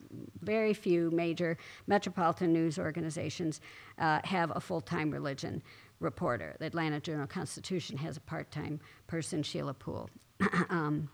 very 0.42 0.74
few 0.74 1.12
major 1.12 1.58
metropolitan 1.86 2.52
news 2.52 2.80
organizations 2.80 3.62
uh, 4.00 4.20
have 4.24 4.52
a 4.56 4.60
full 4.60 4.82
time 4.82 5.12
religion 5.12 5.62
reporter. 6.00 6.56
The 6.60 6.66
Atlanta 6.66 7.00
Journal 7.00 7.28
Constitution 7.28 7.98
has 7.98 8.18
a 8.18 8.22
part 8.22 8.52
time 8.52 8.80
person, 9.06 9.44
Shelia 9.44 9.78
Poole. 9.78 10.10
um, 10.70 11.10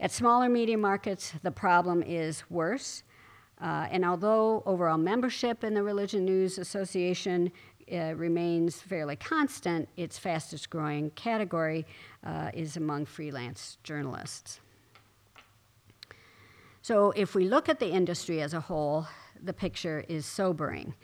at 0.00 0.10
smaller 0.10 0.48
media 0.48 0.78
markets, 0.78 1.34
the 1.42 1.50
problem 1.50 2.02
is 2.02 2.42
worse. 2.50 3.02
Uh, 3.60 3.86
and 3.90 4.04
although 4.04 4.62
overall 4.64 4.96
membership 4.96 5.64
in 5.64 5.74
the 5.74 5.82
Religion 5.82 6.24
News 6.24 6.58
Association 6.58 7.52
uh, 7.92 8.14
remains 8.14 8.80
fairly 8.80 9.16
constant, 9.16 9.88
its 9.96 10.18
fastest 10.18 10.70
growing 10.70 11.10
category 11.10 11.86
uh, 12.24 12.50
is 12.54 12.76
among 12.76 13.04
freelance 13.04 13.78
journalists. 13.82 14.60
So, 16.82 17.10
if 17.10 17.34
we 17.34 17.44
look 17.44 17.68
at 17.68 17.78
the 17.78 17.90
industry 17.90 18.40
as 18.40 18.54
a 18.54 18.60
whole, 18.60 19.06
the 19.42 19.52
picture 19.52 20.04
is 20.08 20.24
sobering. 20.24 20.94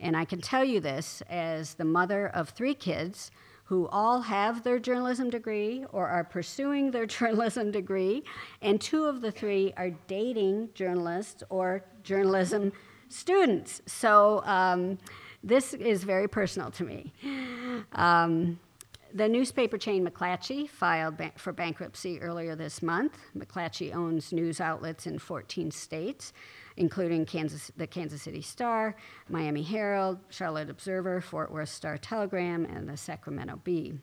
And 0.00 0.16
I 0.16 0.24
can 0.24 0.40
tell 0.40 0.64
you 0.64 0.80
this 0.80 1.22
as 1.28 1.74
the 1.74 1.84
mother 1.84 2.28
of 2.28 2.50
three 2.50 2.74
kids 2.74 3.30
who 3.68 3.86
all 3.88 4.22
have 4.22 4.62
their 4.62 4.78
journalism 4.78 5.28
degree 5.28 5.84
or 5.92 6.08
are 6.08 6.24
pursuing 6.24 6.90
their 6.90 7.04
journalism 7.16 7.70
degree, 7.70 8.24
and 8.62 8.80
two 8.80 9.04
of 9.04 9.20
the 9.20 9.30
three 9.30 9.74
are 9.76 9.90
dating 10.06 10.70
journalists 10.74 11.42
or 11.50 11.84
journalism 12.02 12.72
students. 13.08 13.82
So 13.86 14.42
um, 14.44 14.98
this 15.44 15.74
is 15.74 16.02
very 16.02 16.28
personal 16.28 16.70
to 16.72 16.84
me. 16.84 17.12
Um, 17.92 18.58
the 19.18 19.28
newspaper 19.28 19.76
chain 19.76 20.06
McClatchy 20.06 20.68
filed 20.68 21.16
ba- 21.16 21.32
for 21.36 21.52
bankruptcy 21.52 22.20
earlier 22.22 22.54
this 22.54 22.82
month. 22.82 23.18
McClatchy 23.36 23.94
owns 23.94 24.32
news 24.32 24.60
outlets 24.60 25.06
in 25.06 25.18
14 25.18 25.70
states 25.70 26.32
including 26.78 27.26
Kansas, 27.26 27.72
the 27.76 27.88
Kansas 27.88 28.22
City 28.22 28.40
Star, 28.40 28.94
Miami 29.28 29.62
Herald, 29.62 30.20
Charlotte 30.30 30.70
Observer, 30.70 31.20
Fort 31.20 31.50
Worth 31.50 31.68
Star 31.68 31.98
Telegram, 31.98 32.64
and 32.64 32.88
the 32.88 32.96
Sacramento 32.96 33.60
Bee. 33.64 33.94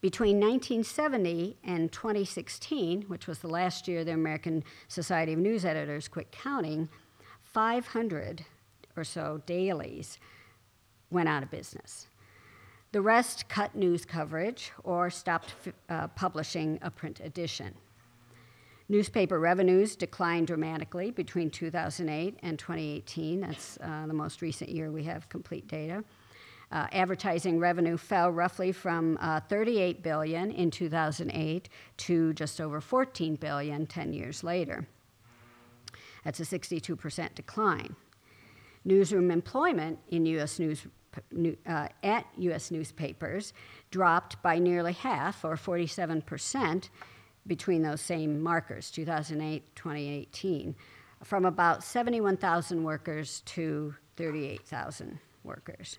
Between 0.00 0.40
1970 0.40 1.56
and 1.62 1.90
2016, 1.92 3.02
which 3.02 3.28
was 3.28 3.38
the 3.38 3.48
last 3.48 3.86
year 3.86 4.04
the 4.04 4.12
American 4.12 4.64
Society 4.88 5.32
of 5.32 5.38
News 5.38 5.64
Editors 5.64 6.08
quit 6.08 6.32
counting, 6.32 6.88
500 7.42 8.44
or 8.96 9.04
so 9.04 9.40
dailies 9.46 10.18
went 11.10 11.28
out 11.28 11.44
of 11.44 11.50
business. 11.50 12.08
The 12.94 13.02
rest 13.02 13.48
cut 13.48 13.74
news 13.74 14.04
coverage 14.04 14.70
or 14.84 15.10
stopped 15.10 15.52
uh, 15.88 16.06
publishing 16.06 16.78
a 16.80 16.92
print 16.92 17.18
edition. 17.18 17.74
Newspaper 18.88 19.40
revenues 19.40 19.96
declined 19.96 20.46
dramatically 20.46 21.10
between 21.10 21.50
2008 21.50 22.38
and 22.44 22.56
2018. 22.56 23.40
That's 23.40 23.78
uh, 23.82 24.06
the 24.06 24.14
most 24.14 24.42
recent 24.42 24.70
year 24.70 24.92
we 24.92 25.02
have 25.02 25.28
complete 25.28 25.66
data. 25.66 26.04
Uh, 26.70 26.86
advertising 26.92 27.58
revenue 27.58 27.96
fell 27.96 28.30
roughly 28.30 28.70
from 28.70 29.18
uh, 29.20 29.40
38 29.40 30.04
billion 30.04 30.52
in 30.52 30.70
2008 30.70 31.68
to 31.96 32.32
just 32.34 32.60
over 32.60 32.80
14 32.80 33.34
billion 33.34 33.88
10 33.88 34.12
years 34.12 34.44
later. 34.44 34.86
That's 36.24 36.38
a 36.38 36.44
62% 36.44 37.34
decline. 37.34 37.96
Newsroom 38.84 39.32
employment 39.32 39.98
in 40.10 40.26
U.S. 40.26 40.60
news 40.60 40.86
uh, 41.66 41.88
at 42.02 42.26
U.S. 42.38 42.70
newspapers 42.70 43.52
dropped 43.90 44.42
by 44.42 44.58
nearly 44.58 44.92
half, 44.92 45.44
or 45.44 45.56
47 45.56 46.22
percent, 46.22 46.90
between 47.46 47.82
those 47.82 48.00
same 48.00 48.42
markers, 48.42 48.90
2008 48.90 49.76
2018, 49.76 50.74
from 51.22 51.44
about 51.44 51.82
71,000 51.82 52.82
workers 52.82 53.42
to 53.46 53.94
38,000 54.16 55.18
workers. 55.42 55.98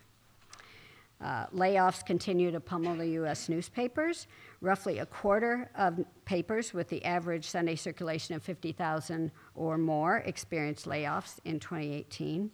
Uh, 1.22 1.48
layoffs 1.48 2.06
continue 2.06 2.52
to 2.52 2.60
pummel 2.60 2.96
the 2.96 3.08
U.S. 3.10 3.48
newspapers. 3.48 4.28
Roughly 4.62 5.00
a 5.00 5.06
quarter 5.06 5.70
of 5.76 6.00
papers 6.26 6.74
with 6.74 6.90
the 6.90 7.04
average 7.06 7.46
Sunday 7.46 7.76
circulation 7.76 8.36
of 8.36 8.44
50,000 8.44 9.32
or 9.56 9.78
more 9.78 10.18
experienced 10.18 10.86
layoffs 10.86 11.40
in 11.46 11.60
2018. 11.60 12.52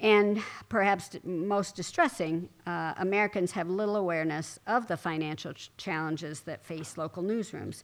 And 0.00 0.42
perhaps 0.70 1.10
most 1.24 1.76
distressing, 1.76 2.48
uh, 2.66 2.94
Americans 2.96 3.52
have 3.52 3.68
little 3.68 3.96
awareness 3.96 4.58
of 4.66 4.88
the 4.88 4.96
financial 4.96 5.52
ch- 5.52 5.70
challenges 5.76 6.40
that 6.40 6.64
face 6.64 6.96
local 6.96 7.22
newsrooms, 7.22 7.82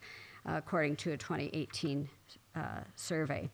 uh, 0.49 0.55
according 0.57 0.97
to 0.97 1.13
a 1.13 1.17
2018 1.19 2.09
uh, 2.55 2.61
survey. 2.95 3.51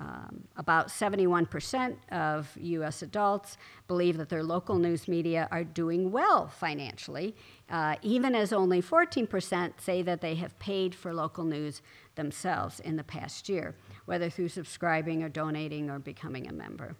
Um, 0.00 0.42
about 0.56 0.88
71% 0.88 1.94
of 2.10 2.50
US 2.56 3.02
adults 3.02 3.56
believe 3.86 4.16
that 4.16 4.28
their 4.28 4.42
local 4.42 4.76
news 4.76 5.06
media 5.06 5.46
are 5.52 5.62
doing 5.62 6.10
well 6.10 6.48
financially, 6.48 7.36
uh, 7.70 7.94
even 8.02 8.34
as 8.34 8.52
only 8.52 8.82
14% 8.82 9.80
say 9.80 10.02
that 10.02 10.20
they 10.20 10.34
have 10.34 10.58
paid 10.58 10.96
for 10.96 11.14
local 11.14 11.44
news 11.44 11.80
themselves 12.16 12.80
in 12.80 12.96
the 12.96 13.04
past 13.04 13.48
year, 13.48 13.76
whether 14.06 14.28
through 14.28 14.48
subscribing 14.48 15.22
or 15.22 15.28
donating 15.28 15.88
or 15.88 16.00
becoming 16.00 16.48
a 16.48 16.52
member. 16.52 16.96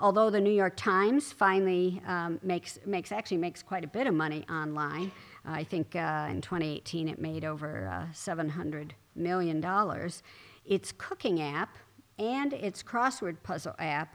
Although 0.00 0.30
the 0.30 0.40
New 0.40 0.52
York 0.52 0.76
Times 0.76 1.32
finally 1.32 2.00
um, 2.06 2.38
makes, 2.42 2.78
makes 2.86 3.10
actually 3.10 3.38
makes 3.38 3.64
quite 3.64 3.82
a 3.82 3.88
bit 3.88 4.06
of 4.06 4.14
money 4.14 4.44
online, 4.48 5.10
uh, 5.44 5.52
I 5.52 5.64
think 5.64 5.96
uh, 5.96 6.28
in 6.30 6.40
2018 6.40 7.08
it 7.08 7.18
made 7.18 7.44
over 7.44 7.88
uh, 7.88 8.12
700 8.12 8.94
million 9.16 9.60
dollars. 9.60 10.22
Its 10.64 10.92
cooking 10.92 11.42
app 11.42 11.76
and 12.16 12.52
its 12.52 12.80
crossword 12.80 13.42
puzzle 13.42 13.74
app 13.80 14.14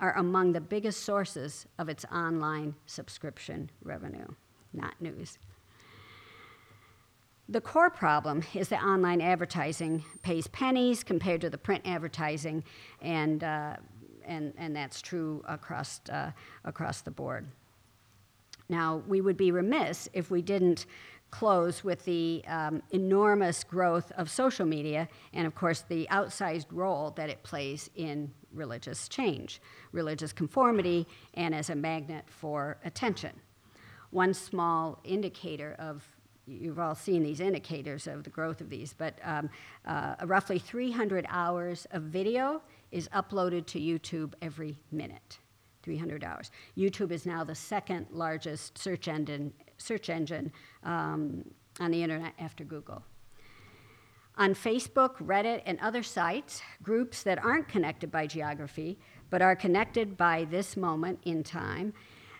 are 0.00 0.16
among 0.16 0.52
the 0.52 0.60
biggest 0.60 1.02
sources 1.02 1.66
of 1.78 1.88
its 1.88 2.04
online 2.12 2.76
subscription 2.86 3.68
revenue, 3.82 4.26
not 4.72 4.94
news. 5.00 5.38
The 7.48 7.60
core 7.60 7.90
problem 7.90 8.42
is 8.54 8.68
that 8.70 8.82
online 8.82 9.20
advertising 9.20 10.04
pays 10.22 10.48
pennies 10.48 11.04
compared 11.04 11.40
to 11.42 11.50
the 11.50 11.58
print 11.58 11.82
advertising, 11.84 12.64
and 13.00 13.44
uh, 13.44 13.76
and, 14.26 14.52
and 14.58 14.74
that's 14.74 15.00
true 15.00 15.42
across, 15.48 16.00
uh, 16.10 16.30
across 16.64 17.00
the 17.00 17.10
board. 17.10 17.46
Now, 18.68 19.02
we 19.06 19.20
would 19.20 19.36
be 19.36 19.52
remiss 19.52 20.08
if 20.12 20.30
we 20.30 20.42
didn't 20.42 20.86
close 21.30 21.84
with 21.84 22.04
the 22.04 22.42
um, 22.46 22.82
enormous 22.90 23.64
growth 23.64 24.12
of 24.12 24.30
social 24.30 24.66
media 24.66 25.08
and, 25.32 25.46
of 25.46 25.54
course, 25.54 25.82
the 25.82 26.06
outsized 26.10 26.66
role 26.70 27.10
that 27.12 27.28
it 27.28 27.42
plays 27.42 27.90
in 27.96 28.30
religious 28.52 29.08
change, 29.08 29.60
religious 29.92 30.32
conformity, 30.32 31.06
and 31.34 31.54
as 31.54 31.70
a 31.70 31.74
magnet 31.74 32.24
for 32.26 32.78
attention. 32.84 33.32
One 34.10 34.32
small 34.32 35.00
indicator 35.04 35.76
of 35.78 36.06
you've 36.46 36.78
all 36.78 36.94
seen 36.94 37.24
these 37.24 37.40
indicators 37.40 38.06
of 38.06 38.22
the 38.22 38.30
growth 38.30 38.60
of 38.60 38.70
these, 38.70 38.94
but 38.96 39.18
um, 39.24 39.50
uh, 39.84 40.14
roughly 40.26 40.60
300 40.60 41.26
hours 41.28 41.86
of 41.90 42.02
video 42.04 42.62
is 42.96 43.08
uploaded 43.08 43.66
to 43.66 43.78
YouTube 43.78 44.32
every 44.40 44.74
minute. 44.90 45.38
300 45.82 46.24
hours. 46.24 46.50
YouTube 46.76 47.12
is 47.12 47.26
now 47.26 47.44
the 47.44 47.54
second 47.54 48.06
largest 48.10 48.78
search 48.78 49.06
engine, 49.06 49.52
search 49.76 50.08
engine 50.08 50.50
um, 50.82 51.44
on 51.78 51.90
the 51.90 52.02
internet 52.02 52.32
after 52.38 52.64
Google. 52.64 53.02
On 54.38 54.54
Facebook, 54.54 55.16
Reddit, 55.18 55.60
and 55.66 55.78
other 55.80 56.02
sites, 56.02 56.62
groups 56.82 57.22
that 57.22 57.42
aren't 57.44 57.68
connected 57.68 58.10
by 58.10 58.26
geography 58.26 58.98
but 59.28 59.42
are 59.42 59.54
connected 59.54 60.16
by 60.16 60.46
this 60.50 60.76
moment 60.76 61.18
in 61.24 61.42
time 61.42 61.92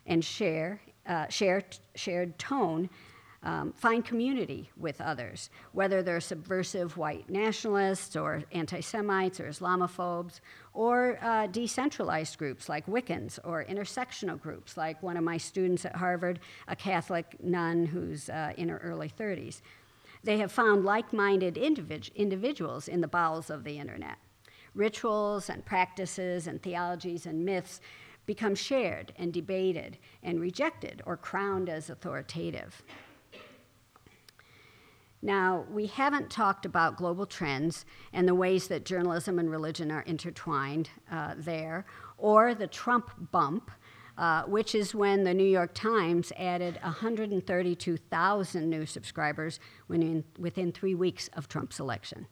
and 0.06 0.24
share, 0.24 0.80
uh, 1.06 1.28
share 1.28 1.62
shared 1.94 2.38
tone 2.38 2.88
um, 3.46 3.72
find 3.72 4.04
community 4.04 4.68
with 4.76 5.00
others, 5.00 5.50
whether 5.70 6.02
they're 6.02 6.20
subversive 6.20 6.96
white 6.96 7.30
nationalists 7.30 8.16
or 8.16 8.42
anti 8.50 8.80
Semites 8.80 9.38
or 9.38 9.44
Islamophobes, 9.44 10.40
or 10.74 11.16
uh, 11.22 11.46
decentralized 11.46 12.38
groups 12.38 12.68
like 12.68 12.86
Wiccans 12.86 13.38
or 13.44 13.64
intersectional 13.64 14.38
groups 14.38 14.76
like 14.76 15.00
one 15.00 15.16
of 15.16 15.22
my 15.22 15.36
students 15.36 15.84
at 15.84 15.94
Harvard, 15.94 16.40
a 16.66 16.74
Catholic 16.74 17.36
nun 17.40 17.86
who's 17.86 18.28
uh, 18.28 18.52
in 18.56 18.68
her 18.68 18.78
early 18.78 19.08
30s. 19.08 19.62
They 20.24 20.38
have 20.38 20.50
found 20.50 20.84
like 20.84 21.12
minded 21.12 21.54
individ- 21.54 22.12
individuals 22.16 22.88
in 22.88 23.00
the 23.00 23.06
bowels 23.06 23.48
of 23.48 23.62
the 23.62 23.78
internet. 23.78 24.18
Rituals 24.74 25.48
and 25.50 25.64
practices 25.64 26.48
and 26.48 26.60
theologies 26.60 27.26
and 27.26 27.44
myths 27.44 27.80
become 28.26 28.56
shared 28.56 29.12
and 29.16 29.32
debated 29.32 29.98
and 30.24 30.40
rejected 30.40 31.00
or 31.06 31.16
crowned 31.16 31.68
as 31.68 31.90
authoritative. 31.90 32.82
Now, 35.22 35.64
we 35.70 35.86
haven't 35.86 36.30
talked 36.30 36.66
about 36.66 36.96
global 36.96 37.26
trends 37.26 37.84
and 38.12 38.28
the 38.28 38.34
ways 38.34 38.68
that 38.68 38.84
journalism 38.84 39.38
and 39.38 39.50
religion 39.50 39.90
are 39.90 40.02
intertwined 40.02 40.90
uh, 41.10 41.34
there, 41.36 41.86
or 42.18 42.54
the 42.54 42.66
Trump 42.66 43.10
bump, 43.32 43.70
uh, 44.18 44.42
which 44.44 44.74
is 44.74 44.94
when 44.94 45.24
the 45.24 45.34
New 45.34 45.44
York 45.44 45.74
Times 45.74 46.32
added 46.36 46.78
132,000 46.82 48.70
new 48.70 48.86
subscribers 48.86 49.60
within, 49.88 50.24
within 50.38 50.72
three 50.72 50.94
weeks 50.94 51.28
of 51.34 51.48
Trump's 51.48 51.80
election. 51.80 52.26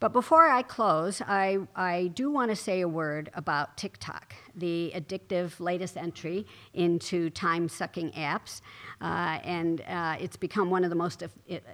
But 0.00 0.14
before 0.14 0.48
I 0.48 0.62
close, 0.62 1.20
I, 1.20 1.58
I 1.76 2.10
do 2.14 2.30
want 2.30 2.50
to 2.50 2.56
say 2.56 2.80
a 2.80 2.88
word 2.88 3.30
about 3.34 3.76
TikTok, 3.76 4.34
the 4.56 4.90
addictive 4.96 5.60
latest 5.60 5.98
entry 5.98 6.46
into 6.72 7.28
time 7.28 7.68
sucking 7.68 8.12
apps. 8.12 8.62
Uh, 9.02 9.38
and 9.44 9.82
uh, 9.82 10.16
it's 10.18 10.38
become 10.38 10.70
one 10.70 10.84
of 10.84 10.90
the 10.90 10.96
most 10.96 11.22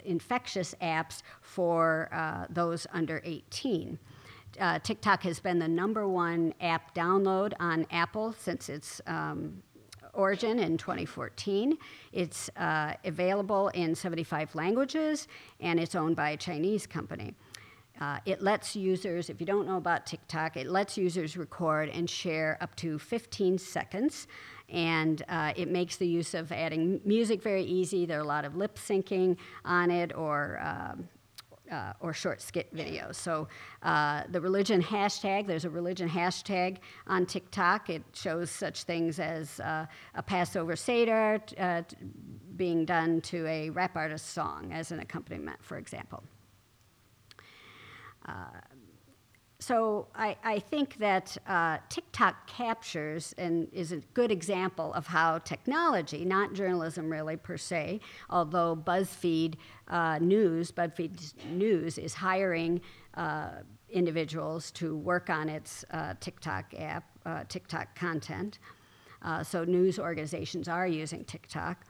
infectious 0.04 0.74
apps 0.82 1.22
for 1.40 2.08
uh, 2.12 2.46
those 2.50 2.84
under 2.92 3.22
18. 3.24 3.96
Uh, 4.58 4.80
TikTok 4.80 5.22
has 5.22 5.38
been 5.38 5.60
the 5.60 5.68
number 5.68 6.08
one 6.08 6.52
app 6.60 6.96
download 6.96 7.52
on 7.60 7.86
Apple 7.92 8.32
since 8.32 8.68
its 8.68 9.00
um, 9.06 9.62
origin 10.14 10.58
in 10.58 10.76
2014. 10.78 11.78
It's 12.12 12.50
uh, 12.56 12.94
available 13.04 13.68
in 13.68 13.94
75 13.94 14.54
languages, 14.56 15.28
and 15.60 15.78
it's 15.78 15.94
owned 15.94 16.16
by 16.16 16.30
a 16.30 16.36
Chinese 16.36 16.86
company. 16.86 17.34
Uh, 18.00 18.18
it 18.24 18.42
lets 18.42 18.76
users, 18.76 19.30
if 19.30 19.40
you 19.40 19.46
don't 19.46 19.66
know 19.66 19.76
about 19.76 20.06
TikTok, 20.06 20.56
it 20.56 20.66
lets 20.66 20.96
users 20.96 21.36
record 21.36 21.88
and 21.88 22.08
share 22.08 22.58
up 22.60 22.74
to 22.76 22.98
15 22.98 23.58
seconds. 23.58 24.26
And 24.68 25.22
uh, 25.28 25.52
it 25.56 25.68
makes 25.68 25.96
the 25.96 26.06
use 26.06 26.34
of 26.34 26.50
adding 26.50 27.00
music 27.04 27.42
very 27.42 27.62
easy. 27.62 28.04
There 28.04 28.18
are 28.18 28.24
a 28.24 28.26
lot 28.26 28.44
of 28.44 28.56
lip 28.56 28.76
syncing 28.76 29.36
on 29.64 29.90
it 29.90 30.14
or 30.14 30.60
um, 30.60 31.08
uh, 31.70 31.92
or 32.00 32.12
short 32.12 32.40
skit 32.40 32.72
videos. 32.74 33.16
So 33.16 33.48
uh, 33.82 34.24
the 34.30 34.40
religion 34.40 34.82
hashtag, 34.82 35.46
there's 35.46 35.64
a 35.64 35.70
religion 35.70 36.08
hashtag 36.08 36.78
on 37.06 37.26
TikTok. 37.26 37.90
It 37.90 38.02
shows 38.12 38.50
such 38.50 38.84
things 38.84 39.18
as 39.18 39.60
uh, 39.60 39.86
a 40.14 40.22
Passover 40.22 40.76
Seder 40.76 41.40
uh, 41.58 41.82
being 42.56 42.84
done 42.84 43.20
to 43.22 43.46
a 43.46 43.70
rap 43.70 43.96
artist 43.96 44.30
song 44.32 44.72
as 44.72 44.92
an 44.92 45.00
accompaniment, 45.00 45.58
for 45.62 45.76
example. 45.76 46.22
Uh, 48.26 48.32
so 49.58 50.08
I, 50.14 50.36
I, 50.44 50.58
think 50.58 50.96
that 50.98 51.36
uh, 51.46 51.78
TikTok 51.88 52.46
captures 52.46 53.34
and 53.38 53.68
is 53.72 53.90
a 53.90 53.98
good 54.12 54.30
example 54.30 54.92
of 54.92 55.06
how 55.06 55.38
technology, 55.38 56.24
not 56.26 56.52
journalism 56.52 57.10
really 57.10 57.36
per 57.36 57.56
se, 57.56 58.00
although 58.28 58.76
BuzzFeed 58.76 59.54
uh, 59.88 60.18
News, 60.20 60.70
BuzzFeed 60.70 61.46
News 61.46 61.96
is 61.96 62.12
hiring 62.14 62.82
uh, 63.14 63.48
individuals 63.88 64.70
to 64.72 64.96
work 64.96 65.30
on 65.30 65.48
its 65.48 65.84
uh, 65.90 66.14
TikTok 66.20 66.74
app, 66.78 67.04
uh, 67.24 67.44
TikTok 67.48 67.94
content. 67.94 68.58
so 69.42 69.64
news 69.64 69.98
organizations 69.98 70.68
are 70.68 70.86
using 70.86 71.24
TikTok. 71.24 71.84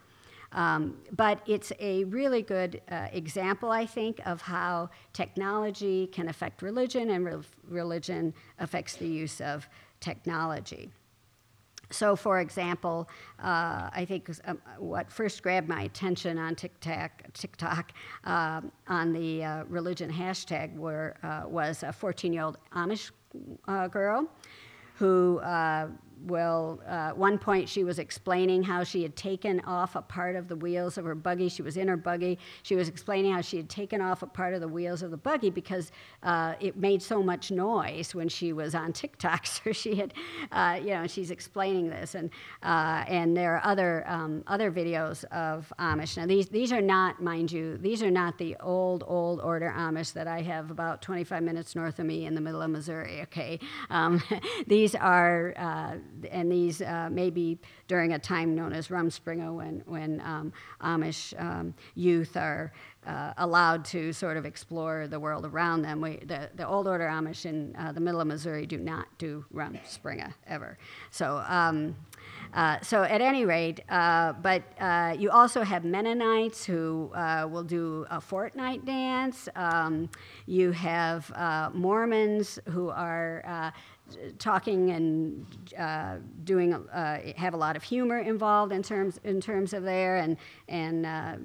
Um, 0.53 0.97
but 1.13 1.41
it's 1.47 1.73
a 1.81 2.05
really 2.05 2.43
good 2.43 2.81
uh, 2.91 3.09
example, 3.13 3.71
I 3.71 3.87
think, 3.87 4.21
of 4.27 4.41
how 4.41 4.91
technology 5.13 6.07
can 6.07 6.29
affect 6.29 6.63
religion 6.63 7.11
and 7.11 7.25
re- 7.25 7.43
religion 7.69 8.33
affects 8.59 8.97
the 8.97 9.09
use 9.09 9.41
of 9.41 9.69
technology. 10.01 10.91
So, 11.91 12.17
for 12.17 12.41
example, 12.41 13.09
uh, 13.39 13.91
I 13.93 14.05
think 14.09 14.29
um, 14.45 14.61
what 14.79 15.11
first 15.11 15.43
grabbed 15.43 15.69
my 15.69 15.83
attention 15.83 16.37
on 16.37 16.57
TikTok, 16.57 17.33
TikTok 17.33 17.93
uh, 18.25 18.61
on 18.89 19.13
the 19.13 19.45
uh, 19.45 19.65
religion 19.69 20.11
hashtag 20.11 20.75
were, 20.77 21.17
uh, 21.23 21.43
was 21.47 21.83
a 21.85 21.93
14 21.93 22.33
year 22.33 22.43
old 22.43 22.59
Amish 22.75 23.13
uh, 23.69 23.87
girl 23.87 24.29
who 24.95 25.41
well, 26.25 26.81
uh, 26.89 27.11
one 27.11 27.39
point 27.39 27.69
she 27.69 27.85
was 27.85 27.99
explaining 27.99 28.63
how 28.63 28.85
she 28.85 29.03
had 29.03 29.17
taken 29.17 29.61
off 29.61 29.97
a 29.97 30.03
part 30.03 30.37
of 30.37 30.49
the 30.49 30.57
wheels 30.57 30.97
of 30.99 31.05
her 31.05 31.15
buggy. 31.15 31.49
She 31.49 31.63
was 31.63 31.77
in 31.77 31.89
her 31.89 31.97
buggy. 31.97 32.39
She 32.63 32.75
was 32.75 32.89
explaining 32.89 33.33
how 33.33 33.41
she 33.41 33.57
had 33.57 33.69
taken 33.69 34.01
off 34.01 34.23
a 34.23 34.27
part 34.27 34.55
of 34.55 34.61
the 34.61 34.69
wheels 34.69 35.03
of 35.03 35.11
the 35.11 35.17
buggy 35.17 35.51
because 35.51 35.93
uh, 36.23 36.55
it 36.61 36.77
made 36.77 37.03
so 37.03 37.23
much 37.23 37.51
noise 37.51 38.15
when 38.15 38.29
she 38.29 38.53
was 38.53 38.75
on 38.75 38.93
TikTok. 38.93 39.47
So 39.67 39.73
she 39.73 39.95
had, 39.95 40.13
uh, 40.53 40.79
you 40.81 40.91
know, 40.91 41.07
she's 41.07 41.31
explaining 41.31 41.89
this, 41.89 42.15
and 42.15 42.31
uh, 42.63 43.05
and 43.09 43.37
there 43.37 43.57
are 43.57 43.65
other 43.65 44.05
um, 44.07 44.45
other 44.47 44.71
videos 44.71 45.25
of 45.25 45.73
Amish. 45.79 46.17
Now 46.17 46.27
these 46.27 46.49
these 46.49 46.73
are 46.73 46.81
not, 46.81 47.23
mind 47.23 47.51
you, 47.51 47.79
these 47.79 48.03
are 48.03 48.11
not 48.11 48.39
the 48.39 48.57
old 48.61 49.03
old 49.07 49.41
order 49.41 49.73
Amish 49.77 50.13
that 50.13 50.27
I 50.27 50.43
have 50.43 50.71
about 50.71 51.01
25 51.03 51.43
minutes 51.43 51.75
north 51.75 51.99
of 51.99 52.07
me 52.07 52.27
in 52.27 52.35
the 52.35 52.41
middle 52.41 52.61
of 52.61 52.71
Missouri. 52.71 53.23
Okay, 53.23 53.59
um, 53.89 54.23
these 54.67 54.95
are 54.95 55.55
uh, 55.57 55.97
and 56.31 56.51
these 56.51 56.83
uh, 56.83 57.09
may 57.11 57.31
be 57.31 57.59
during 57.89 58.13
a 58.13 58.19
time 58.19 58.55
known 58.55 58.73
as 58.73 58.89
Rumspringa 58.89 59.55
when, 59.55 59.83
when 59.87 60.21
um, 60.23 60.53
Amish 60.81 61.39
um, 61.41 61.75
youth 61.95 62.37
are 62.37 62.73
uh, 63.07 63.33
allowed 63.39 63.85
to 63.85 64.13
sort 64.13 64.37
of 64.37 64.45
explore 64.45 65.07
the 65.07 65.19
world 65.19 65.45
around 65.45 65.83
them. 65.83 66.01
We, 66.01 66.17
the, 66.17 66.51
the 66.57 66.67
Old 66.67 66.89
Order 66.89 67.07
Amish 67.07 67.47
in 67.47 67.75
uh, 67.79 67.93
the 67.93 68.01
middle 68.01 68.21
of 68.21 68.27
Missouri 68.27 68.67
do 68.67 68.79
not 68.79 69.07
do 69.19 69.45
Rumspringa 69.55 70.33
ever. 70.49 70.77
So, 71.11 71.43
um, 71.47 71.95
uh, 72.53 72.81
so 72.81 73.03
at 73.03 73.21
any 73.21 73.45
rate, 73.45 73.81
uh, 73.89 74.33
but 74.35 74.63
uh, 74.81 75.15
you 75.17 75.31
also 75.31 75.63
have 75.63 75.85
Mennonites 75.85 76.65
who 76.65 77.11
will 77.49 77.65
do 77.65 78.07
a 78.11 78.19
Fortnite 78.19 78.85
dance. 78.85 79.49
Um, 79.55 80.09
you 80.47 80.73
have 80.73 81.31
Mormons 81.75 82.59
who 82.69 82.91
are 82.91 83.73
talking 84.39 84.91
and 84.91 85.47
uh, 85.79 86.17
doing 86.45 86.75
uh, 86.75 87.33
have 87.37 87.55
a 87.55 87.57
lot 87.57 87.77
of 87.77 87.83
humor 87.83 88.19
involved 88.19 88.73
in 88.73 88.83
terms 88.83 89.21
in 89.25 89.41
terms 89.41 89.73
of 89.73 89.83
there 89.83 90.17
and 90.17 90.37
and 90.69 91.07
uh, 91.07 91.37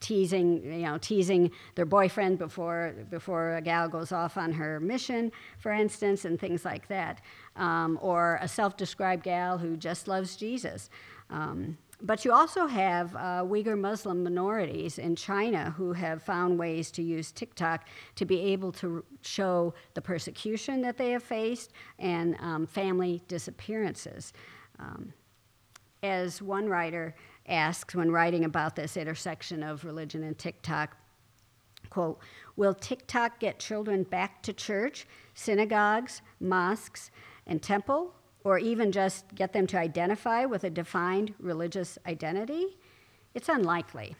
teasing 0.00 0.62
you 0.64 0.86
know 0.86 0.98
teasing 0.98 1.50
their 1.74 1.86
boyfriend 1.86 2.38
before 2.38 2.94
before 3.10 3.56
a 3.56 3.62
gal 3.62 3.88
goes 3.88 4.12
off 4.12 4.36
on 4.36 4.52
her 4.52 4.80
mission 4.80 5.32
for 5.58 5.72
instance 5.72 6.24
and 6.24 6.38
things 6.38 6.64
like 6.64 6.88
that. 6.88 7.20
Um, 7.56 7.98
or 8.02 8.38
a 8.42 8.48
self-described 8.48 9.22
gal 9.22 9.58
who 9.58 9.76
just 9.76 10.08
loves 10.08 10.34
Jesus. 10.36 10.90
Um, 11.30 11.78
but 12.04 12.22
you 12.22 12.32
also 12.32 12.66
have 12.66 13.16
uh, 13.16 13.42
Uyghur 13.44 13.78
Muslim 13.80 14.22
minorities 14.22 14.98
in 14.98 15.16
China 15.16 15.74
who 15.76 15.94
have 15.94 16.22
found 16.22 16.58
ways 16.58 16.90
to 16.92 17.02
use 17.02 17.32
TikTok 17.32 17.88
to 18.16 18.26
be 18.26 18.40
able 18.40 18.72
to 18.72 19.02
show 19.22 19.72
the 19.94 20.02
persecution 20.02 20.82
that 20.82 20.98
they 20.98 21.12
have 21.12 21.22
faced 21.22 21.72
and 21.98 22.36
um, 22.40 22.66
family 22.66 23.22
disappearances. 23.26 24.34
Um, 24.78 25.14
as 26.02 26.42
one 26.42 26.68
writer 26.68 27.14
asks 27.48 27.94
when 27.94 28.10
writing 28.10 28.44
about 28.44 28.76
this 28.76 28.98
intersection 28.98 29.62
of 29.62 29.86
religion 29.86 30.22
and 30.24 30.36
TikTok, 30.36 30.98
quote, 31.88 32.18
will 32.56 32.74
TikTok 32.74 33.40
get 33.40 33.58
children 33.58 34.02
back 34.02 34.42
to 34.42 34.52
church, 34.52 35.06
synagogues, 35.32 36.20
mosques, 36.38 37.10
and 37.46 37.62
temple? 37.62 38.14
Or 38.44 38.58
even 38.58 38.92
just 38.92 39.34
get 39.34 39.52
them 39.52 39.66
to 39.66 39.78
identify 39.78 40.44
with 40.44 40.62
a 40.62 40.70
defined 40.70 41.34
religious 41.40 41.98
identity? 42.06 42.76
It's 43.34 43.48
unlikely. 43.48 44.14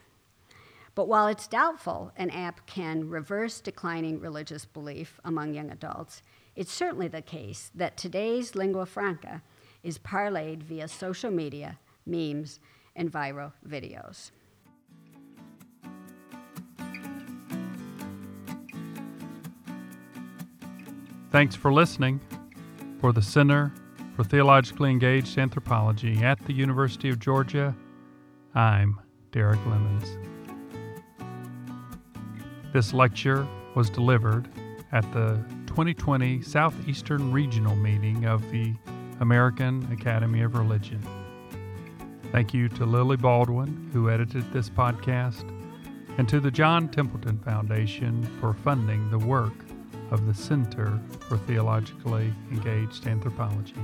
But 0.95 1.09
while 1.09 1.27
it's 1.27 1.47
doubtful 1.47 2.13
an 2.17 2.31
app 2.31 2.67
can 2.67 3.09
reverse 3.09 3.61
declining 3.61 4.21
religious 4.21 4.65
belief 4.65 5.21
among 5.25 5.55
young 5.55 5.71
adults, 5.71 6.23
it's 6.57 6.73
certainly 6.73 7.09
the 7.09 7.23
case 7.23 7.71
that 7.75 7.97
today's 7.97 8.55
lingua 8.55 8.87
franca 8.87 9.43
is 9.83 9.99
parlayed 9.99 10.63
via 10.63 10.89
social 10.89 11.31
media, 11.31 11.79
memes, 12.07 12.61
and 12.97 13.13
viral 13.13 13.53
videos. 13.69 14.31
Thanks 21.31 21.57
for 21.57 21.73
listening. 21.73 22.21
For 23.01 23.13
the 23.13 23.21
Center 23.21 23.73
for 24.15 24.23
Theologically 24.23 24.91
Engaged 24.91 25.37
Anthropology 25.39 26.23
at 26.23 26.39
the 26.47 26.53
University 26.53 27.09
of 27.09 27.19
Georgia. 27.19 27.75
I'm 28.55 29.01
Derrick 29.33 29.59
Lemons. 29.67 30.17
This 32.73 32.95
lecture 32.95 33.47
was 33.75 33.91
delivered 33.91 34.49
at 34.93 35.03
the 35.13 35.45
2020 35.67 36.43
Southeastern 36.43 37.33
Regional 37.33 37.75
Meeting 37.75 38.25
of 38.27 38.49
the 38.53 38.73
American 39.19 39.91
Academy 39.93 40.43
of 40.43 40.55
Religion. 40.55 41.01
Thank 42.31 42.55
you 42.55 42.69
to 42.69 42.87
Lily 42.87 43.17
Baldwin, 43.17 43.91
who 43.93 44.11
edited 44.11 44.53
this 44.53 44.71
podcast, 44.71 45.49
and 46.19 46.29
to 46.29 46.39
the 46.39 46.53
John 46.53 46.89
Templeton 46.89 47.41
Foundation 47.41 48.23
for 48.41 48.55
funding 48.55 49.11
the 49.11 49.19
work 49.19 49.55
of 50.13 50.27
the 50.27 50.35
Center 50.35 51.01
for 51.29 51.37
Theologically 51.37 52.33
Engaged 52.53 53.09
Anthropology. 53.09 53.75